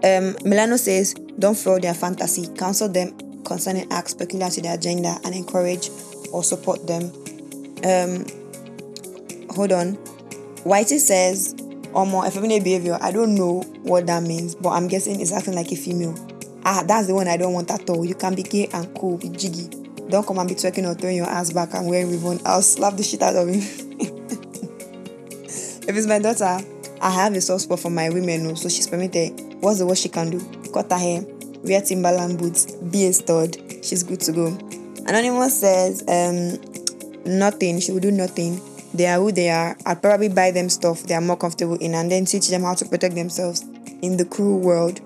[0.04, 5.16] Um, Milano says, don't follow their fantasy, counsel them concerning acts peculiar to their gender,
[5.24, 5.89] and encourage
[6.32, 7.12] or support them.
[7.84, 8.26] Um,
[9.50, 9.98] hold on.
[10.64, 11.56] Whitey says,
[11.94, 12.98] or more effeminate behavior.
[13.02, 16.16] I don't know what that means, but I'm guessing it's acting like a female.
[16.66, 18.06] Ah, that's the one I don't want at all.
[18.06, 19.68] You can be gay and cool, be jiggy.
[20.10, 22.39] Don't come and be twerking or throwing your ass back and wearing ribbon.
[22.46, 23.56] I'll slap the shit out of you.
[25.44, 26.60] if it's my daughter,
[27.02, 29.39] I have a soft spot for my women, oh, so she's permitted.
[29.62, 30.39] What's the worst she can do?
[30.74, 31.22] Cut her hair,
[31.64, 33.57] wear Timberland boots, be a stud.
[33.84, 34.47] She's good to go.
[35.07, 36.59] Anonymous says, um,
[37.26, 37.80] nothing.
[37.80, 38.61] She will do nothing.
[38.93, 39.76] They are who they are.
[39.86, 42.76] I'll probably buy them stuff they are more comfortable in and then teach them how
[42.76, 43.61] to protect themselves
[44.01, 45.01] in the cruel world.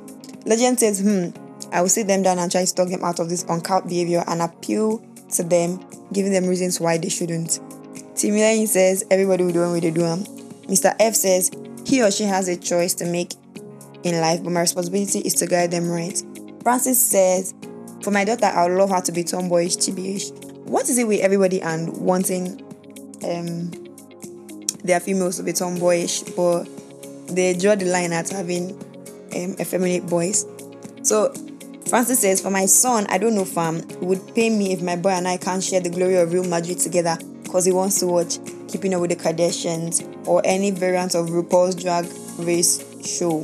[0.46, 1.30] Legend says, hmm,
[1.72, 4.24] I will sit them down and try to talk them out of this uncouth behavior
[4.28, 5.02] and appeal
[5.36, 7.60] to them, giving them reasons why they shouldn't.
[8.16, 10.02] Timilayin says, everybody will do what they do.
[10.02, 10.96] Mr.
[11.00, 11.52] F says,
[11.86, 13.34] he or she has a choice to make
[14.04, 16.22] in life, but my responsibility is to guide them right.
[16.68, 17.54] Francis says,
[18.04, 20.34] for my daughter, I would love her to be tomboyish.
[20.66, 22.62] What is it with everybody and wanting
[23.24, 23.72] um
[24.84, 26.66] their females to be tomboyish, but
[27.34, 28.72] they draw the line at having
[29.34, 30.46] um, effeminate boys?
[31.04, 31.34] So
[31.88, 34.98] Francis says, For my son, I don't know, fam, it would pay me if my
[34.98, 38.08] boy and I can't share the glory of Real Madrid together because he wants to
[38.08, 42.06] watch Keeping Up with the Kardashians or any variant of RuPaul's Drag
[42.38, 43.44] Race show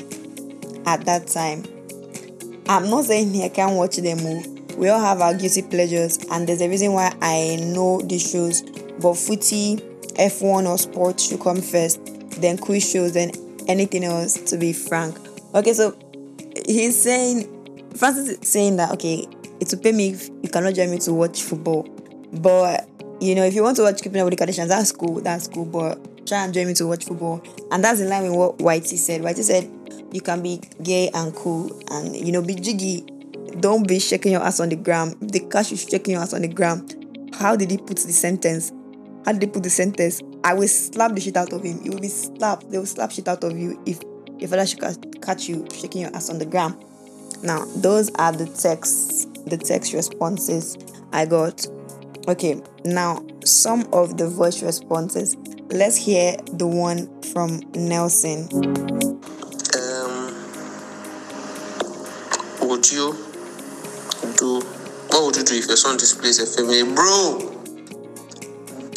[0.86, 1.63] at that time.
[2.68, 4.43] I'm not saying I can't watch them all.
[4.78, 8.61] We all have our guilty pleasures, and there's a reason why I know these shows.
[8.99, 9.78] But footy,
[10.16, 11.99] F1 or sports should come first,
[12.41, 13.32] then quiz shows, then
[13.68, 15.16] anything else, to be frank.
[15.53, 15.95] Okay, so
[16.66, 17.49] he's saying,
[17.95, 19.28] Francis is saying that, okay,
[19.59, 21.84] it will pay me if you cannot join me to watch football.
[22.32, 22.88] But,
[23.20, 25.47] you know, if you want to watch Keeping Up with the Kardashians, that's cool, that's
[25.47, 25.66] cool.
[25.66, 27.43] But try and join me to watch football.
[27.72, 29.22] And that's in line with what Whitey said.
[29.22, 29.70] Whitey said,
[30.14, 33.01] you can be gay and cool and, you know, be jiggy.
[33.59, 35.16] Don't be shaking your ass on the ground.
[35.22, 38.14] If they catch you shaking your ass on the ground, how did he put the
[38.14, 38.72] sentence?
[39.26, 40.22] How did they put the sentence?
[40.43, 41.80] I will slap the shit out of him.
[41.84, 42.70] You will be slapped.
[42.70, 44.01] They will slap shit out of you if
[44.38, 46.84] your father should catch you shaking your ass on the ground.
[47.41, 50.78] Now, those are the texts, the text responses
[51.11, 51.66] I got.
[52.28, 55.36] Okay, now some of the voice responses.
[55.70, 59.12] Let's hear the one from Nelson.
[65.54, 67.38] You if your son displays effeminate, eh, bro?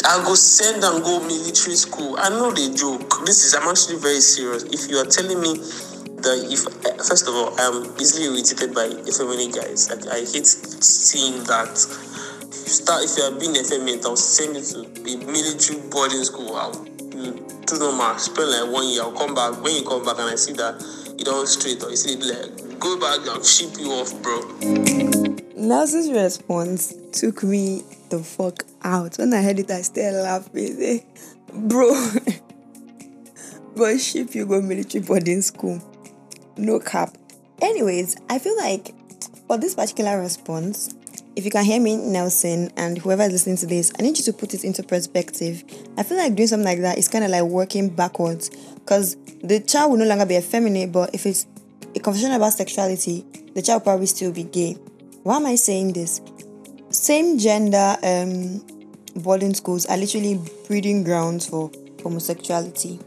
[0.09, 2.16] I go send and go military school.
[2.16, 3.26] I know they joke.
[3.26, 4.62] This is I'm actually very serious.
[4.64, 5.52] If you are telling me
[6.24, 9.90] that if eh, first of all I'm easily irritated by effeminate guys.
[9.92, 11.76] Like I hate seeing that.
[11.76, 16.57] Start if you are being effeminate, I'll send you to a military boarding school.
[16.57, 16.72] I'll
[17.12, 17.36] you
[17.68, 19.02] do normal, spend like one year.
[19.02, 19.61] I'll come back.
[19.61, 20.80] When you come back and I see that
[21.18, 25.15] you don't straight or you see it like go back, I'll ship you off, bro.
[25.66, 29.18] Nelson's response took me the fuck out.
[29.18, 30.76] When I heard it, I started laughing.
[30.76, 31.04] Say,
[31.52, 32.12] Bro,
[33.74, 35.82] bro, ship you go military boarding school.
[36.56, 37.18] No cap.
[37.60, 38.94] Anyways, I feel like
[39.48, 40.94] for this particular response,
[41.34, 44.24] if you can hear me, Nelson, and whoever is listening to this, I need you
[44.24, 45.64] to put it into perspective.
[45.98, 49.58] I feel like doing something like that is kind of like working backwards because the
[49.58, 51.44] child will no longer be effeminate, but if it's
[51.96, 54.76] a conversation about sexuality, the child will probably still be gay.
[55.26, 56.20] Why am I saying this?
[56.90, 58.64] Same gender um,
[59.16, 61.68] boarding schools are literally breeding grounds for
[62.00, 63.00] homosexuality.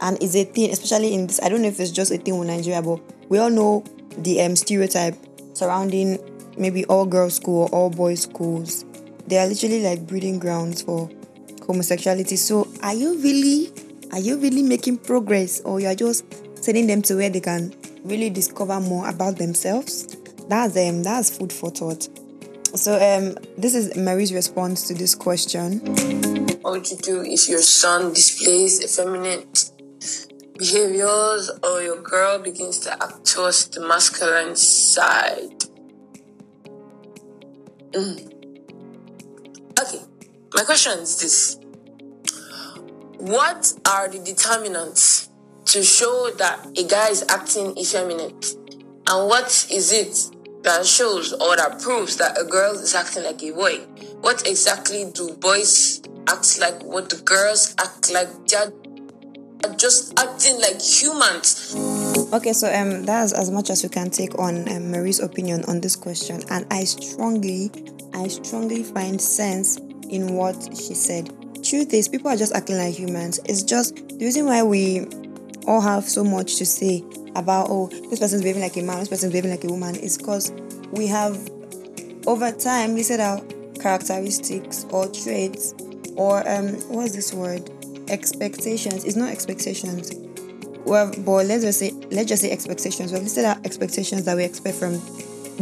[0.00, 1.38] And it's a thing, especially in this.
[1.42, 3.84] I don't know if it's just a thing in Nigeria, but we all know
[4.16, 5.16] the um, stereotype
[5.52, 6.18] surrounding
[6.56, 8.86] maybe all girls school or all boys schools.
[9.26, 11.10] They are literally like breeding grounds for
[11.66, 12.36] homosexuality.
[12.36, 13.70] So are you really
[14.12, 16.24] are you really making progress or you're just
[16.64, 17.74] sending them to where they can
[18.04, 20.16] really discover more about themselves?
[20.48, 22.08] That's um that's food for thought.
[22.74, 25.80] So um this is Mary's response to this question.
[26.62, 29.70] What would you do if your son displays effeminate
[30.56, 35.64] behaviors or your girl begins to act towards the masculine side?
[37.92, 38.32] Mm.
[39.80, 40.00] Okay,
[40.54, 41.58] my question is this
[43.18, 45.28] What are the determinants
[45.66, 48.54] to show that a guy is acting effeminate?
[49.10, 50.37] And what is it
[50.68, 53.78] that shows or that proves that a girl is acting like a boy?
[54.20, 56.82] What exactly do boys act like?
[56.82, 58.28] What do girls act like?
[58.46, 58.70] They're
[59.76, 61.74] just acting like humans.
[62.34, 65.80] Okay, so um, that's as much as we can take on um, Mary's opinion on
[65.80, 67.70] this question, and I strongly,
[68.12, 69.78] I strongly find sense
[70.10, 71.32] in what she said.
[71.64, 73.40] Truth is, people are just acting like humans.
[73.46, 75.06] It's just the reason why we
[75.66, 77.02] all have so much to say
[77.38, 80.18] about oh, this person's behaving like a man, this person's behaving like a woman, is
[80.18, 80.52] because
[80.92, 81.36] we have
[82.26, 83.42] over time listed out
[83.80, 85.74] characteristics or traits
[86.16, 87.70] or um, what's this word?
[88.08, 89.04] Expectations.
[89.04, 90.10] It's not expectations
[90.88, 93.12] well, but let's just say let's just say expectations.
[93.12, 95.00] We've listed out expectations that we expect from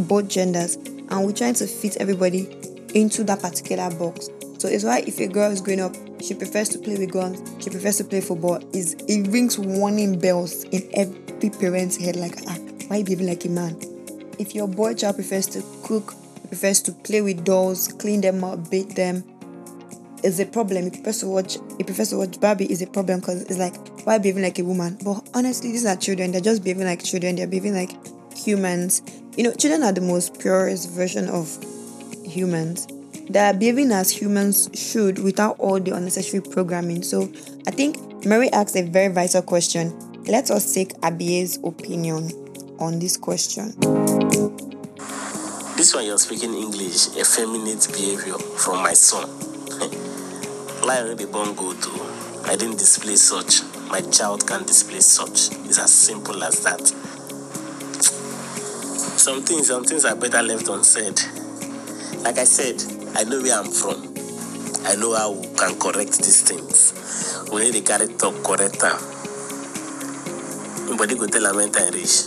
[0.05, 2.49] both genders, and we're trying to fit everybody
[2.93, 4.29] into that particular box.
[4.57, 7.41] So it's why if a girl is growing up, she prefers to play with guns,
[7.61, 8.59] she prefers to play football.
[8.73, 12.57] Is it rings warning bells in every parent's head, like ah,
[12.87, 13.79] why behaving like a man?
[14.39, 16.13] If your boy child prefers to cook,
[16.47, 19.23] prefers to play with dolls, clean them up, bathe them,
[20.23, 20.85] is a problem.
[20.85, 23.75] He prefers to watch he prefers to watch Barbie is a problem because it's like
[24.05, 24.97] why behaving like a woman?
[25.03, 26.31] But honestly, these are children.
[26.31, 27.35] They're just behaving like children.
[27.35, 27.91] They're behaving like
[28.35, 29.01] humans.
[29.35, 31.57] You know, children are the most purest version of
[32.23, 32.87] humans.
[33.29, 37.03] They're behaving as humans should without all the unnecessary programming.
[37.03, 37.29] So
[37.67, 39.93] I think Mary asked a very vital question.
[40.27, 42.31] Let us take Abie's opinion
[42.79, 43.73] on this question.
[45.77, 49.29] This one you're speaking English, effeminate behavior from my son.
[50.85, 51.97] Lion the born good too.
[52.43, 53.61] I didn't display such.
[53.89, 55.55] My child can display such.
[55.65, 56.85] It's as simple as that.
[59.17, 61.21] Some things, some things are better left unsaid.
[62.23, 62.83] Like I said,
[63.15, 64.13] I know where I'm from.
[64.85, 66.91] I know how we can correct these things.
[67.49, 69.16] We need to carry talk correct am.
[70.97, 72.25] Nobody go tell am when time reach.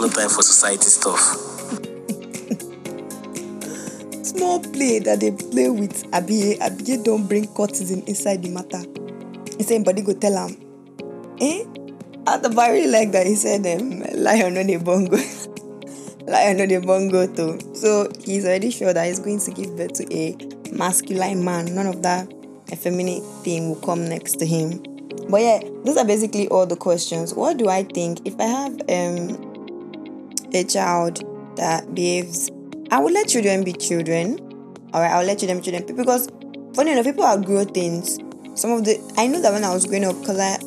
[0.00, 1.20] No time for society stuff.
[4.26, 6.58] Small play that they play with Abie.
[6.60, 8.82] Abie don't bring courtesan inside the matter.
[9.56, 10.56] He said, body go tell him.
[11.40, 11.62] Eh?
[12.26, 15.16] At the very like that, he said, um, lion on the bongo.
[16.26, 17.60] lion on the bongo too.
[17.76, 20.36] So he's already sure that he's going to give birth to a
[20.72, 21.72] masculine man.
[21.76, 22.28] None of that
[22.72, 24.95] effeminate thing will come next to him.
[25.28, 27.34] But yeah, those are basically all the questions.
[27.34, 28.26] What do I think?
[28.26, 29.52] If I have um
[30.54, 31.24] a child
[31.56, 32.50] that behaves,
[32.90, 34.38] I will let children be children.
[34.94, 36.28] Alright, I'll let children be children because
[36.74, 38.18] funny enough, people outgrow things.
[38.54, 40.58] Some of the I know that when I was growing up, because I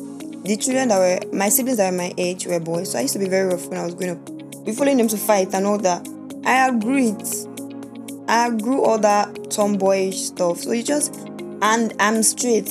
[0.42, 3.14] the children that were my siblings that were my age were boys, so I used
[3.14, 4.64] to be very rough when I was growing up.
[4.64, 6.06] Be following them to fight and all that.
[6.44, 7.46] I outgrew it.
[8.28, 10.58] I outgrew all that tomboyish stuff.
[10.58, 11.14] So you just
[11.62, 12.70] and I'm straight.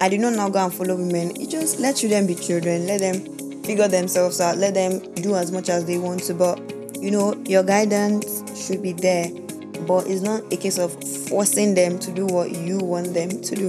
[0.00, 1.34] I did not now go and follow women.
[1.36, 2.86] You just let children be children.
[2.86, 4.58] Let them figure themselves out.
[4.58, 6.34] Let them do as much as they want to.
[6.34, 6.60] But
[7.00, 9.30] you know, your guidance should be there,
[9.86, 10.92] but it's not a case of
[11.28, 13.68] forcing them to do what you want them to do.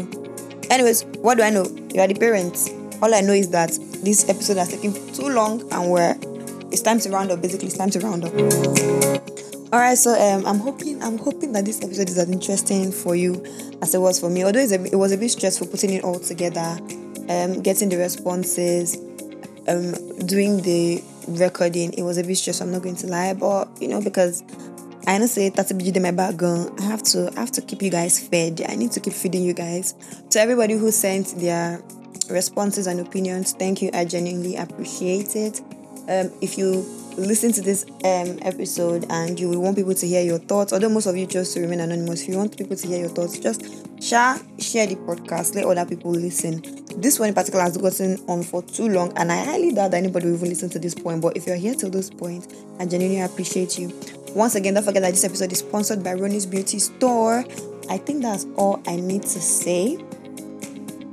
[0.70, 1.66] Anyways, what do I know?
[1.94, 2.70] You are the parents.
[3.02, 3.72] All I know is that
[4.04, 6.16] this episode has taken too long and we're
[6.72, 7.42] it's time to round up.
[7.42, 9.37] Basically, it's time to round up.
[9.74, 13.18] All right, so um, I'm hoping I'm hoping that this episode is as interesting for
[13.18, 13.44] you
[13.82, 14.46] as it was for me.
[14.46, 16.78] Although a, it was a bit stressful putting it all together,
[17.28, 18.96] um, getting the responses,
[19.68, 19.92] um,
[20.26, 21.92] doing the recording.
[21.96, 22.66] It was a bit stressful.
[22.66, 24.42] I'm not going to lie, but you know because
[25.06, 26.72] I honestly that's a bit in my background.
[26.80, 28.62] I have to I have to keep you guys fed.
[28.70, 29.96] I need to keep feeding you guys.
[30.30, 31.84] To everybody who sent their
[32.30, 33.90] responses and opinions, thank you.
[33.94, 35.60] I genuinely appreciate it.
[36.08, 36.86] Um, if you
[37.18, 40.90] listen to this um, episode and you will want people to hear your thoughts, although
[40.90, 43.40] most of you chose to remain anonymous, if you want people to hear your thoughts,
[43.40, 43.64] just
[44.02, 46.62] share share the podcast, let other people listen.
[46.98, 49.98] This one in particular has gotten on for too long, and I highly doubt that
[49.98, 51.22] anybody will even listen to this point.
[51.22, 53.92] But if you're here till this point, I genuinely appreciate you.
[54.36, 57.44] Once again, don't forget that this episode is sponsored by Ronnie's Beauty Store.
[57.90, 59.98] I think that's all I need to say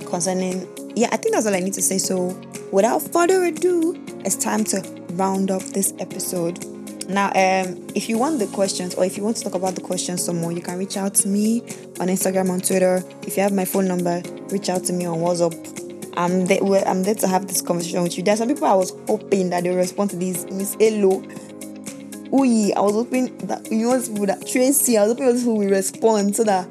[0.07, 0.69] concerning.
[0.97, 1.99] Yeah, I think that's all I need to say.
[1.99, 2.29] So,
[2.73, 3.95] without further ado,
[4.25, 6.65] it's time to round up this episode.
[7.09, 9.81] Now, um, if you want the questions or if you want to talk about the
[9.81, 11.61] questions some more, you can reach out to me
[12.01, 13.03] on Instagram, on Twitter.
[13.23, 16.13] If you have my phone number, reach out to me on WhatsApp.
[16.17, 18.23] I'm there, I'm there to have this conversation with you.
[18.23, 20.47] There are some people I was hoping that they respond to this.
[20.51, 21.21] Miss Hello.
[22.31, 25.69] Uyi, I was hoping that you know people that Tracy, I was hoping people will
[25.69, 26.67] respond so that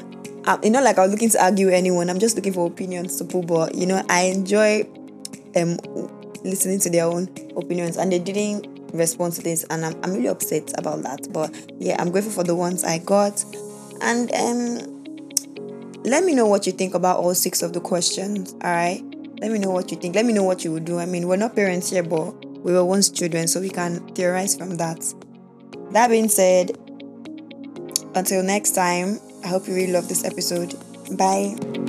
[0.45, 2.09] um, you know, like I was looking to argue anyone.
[2.09, 4.87] I'm just looking for opinions to pull, but you know, I enjoy
[5.55, 5.77] um
[6.43, 9.63] listening to their own opinions and they didn't respond to this.
[9.69, 11.27] And I'm, I'm really upset about that.
[11.31, 13.43] But yeah i'm grateful for the ones i got.
[14.01, 15.03] And um
[16.03, 19.01] let me know what you think about all six of the questions all right
[19.43, 20.15] let me know what you think.
[20.15, 20.99] Let me know what you would do.
[20.99, 22.31] I mean we're not parents here but
[22.63, 25.13] we were once children so we can theorize from that.
[25.91, 26.77] That being said
[28.15, 30.75] until next time i hope you really love this episode.
[31.17, 31.82] Bye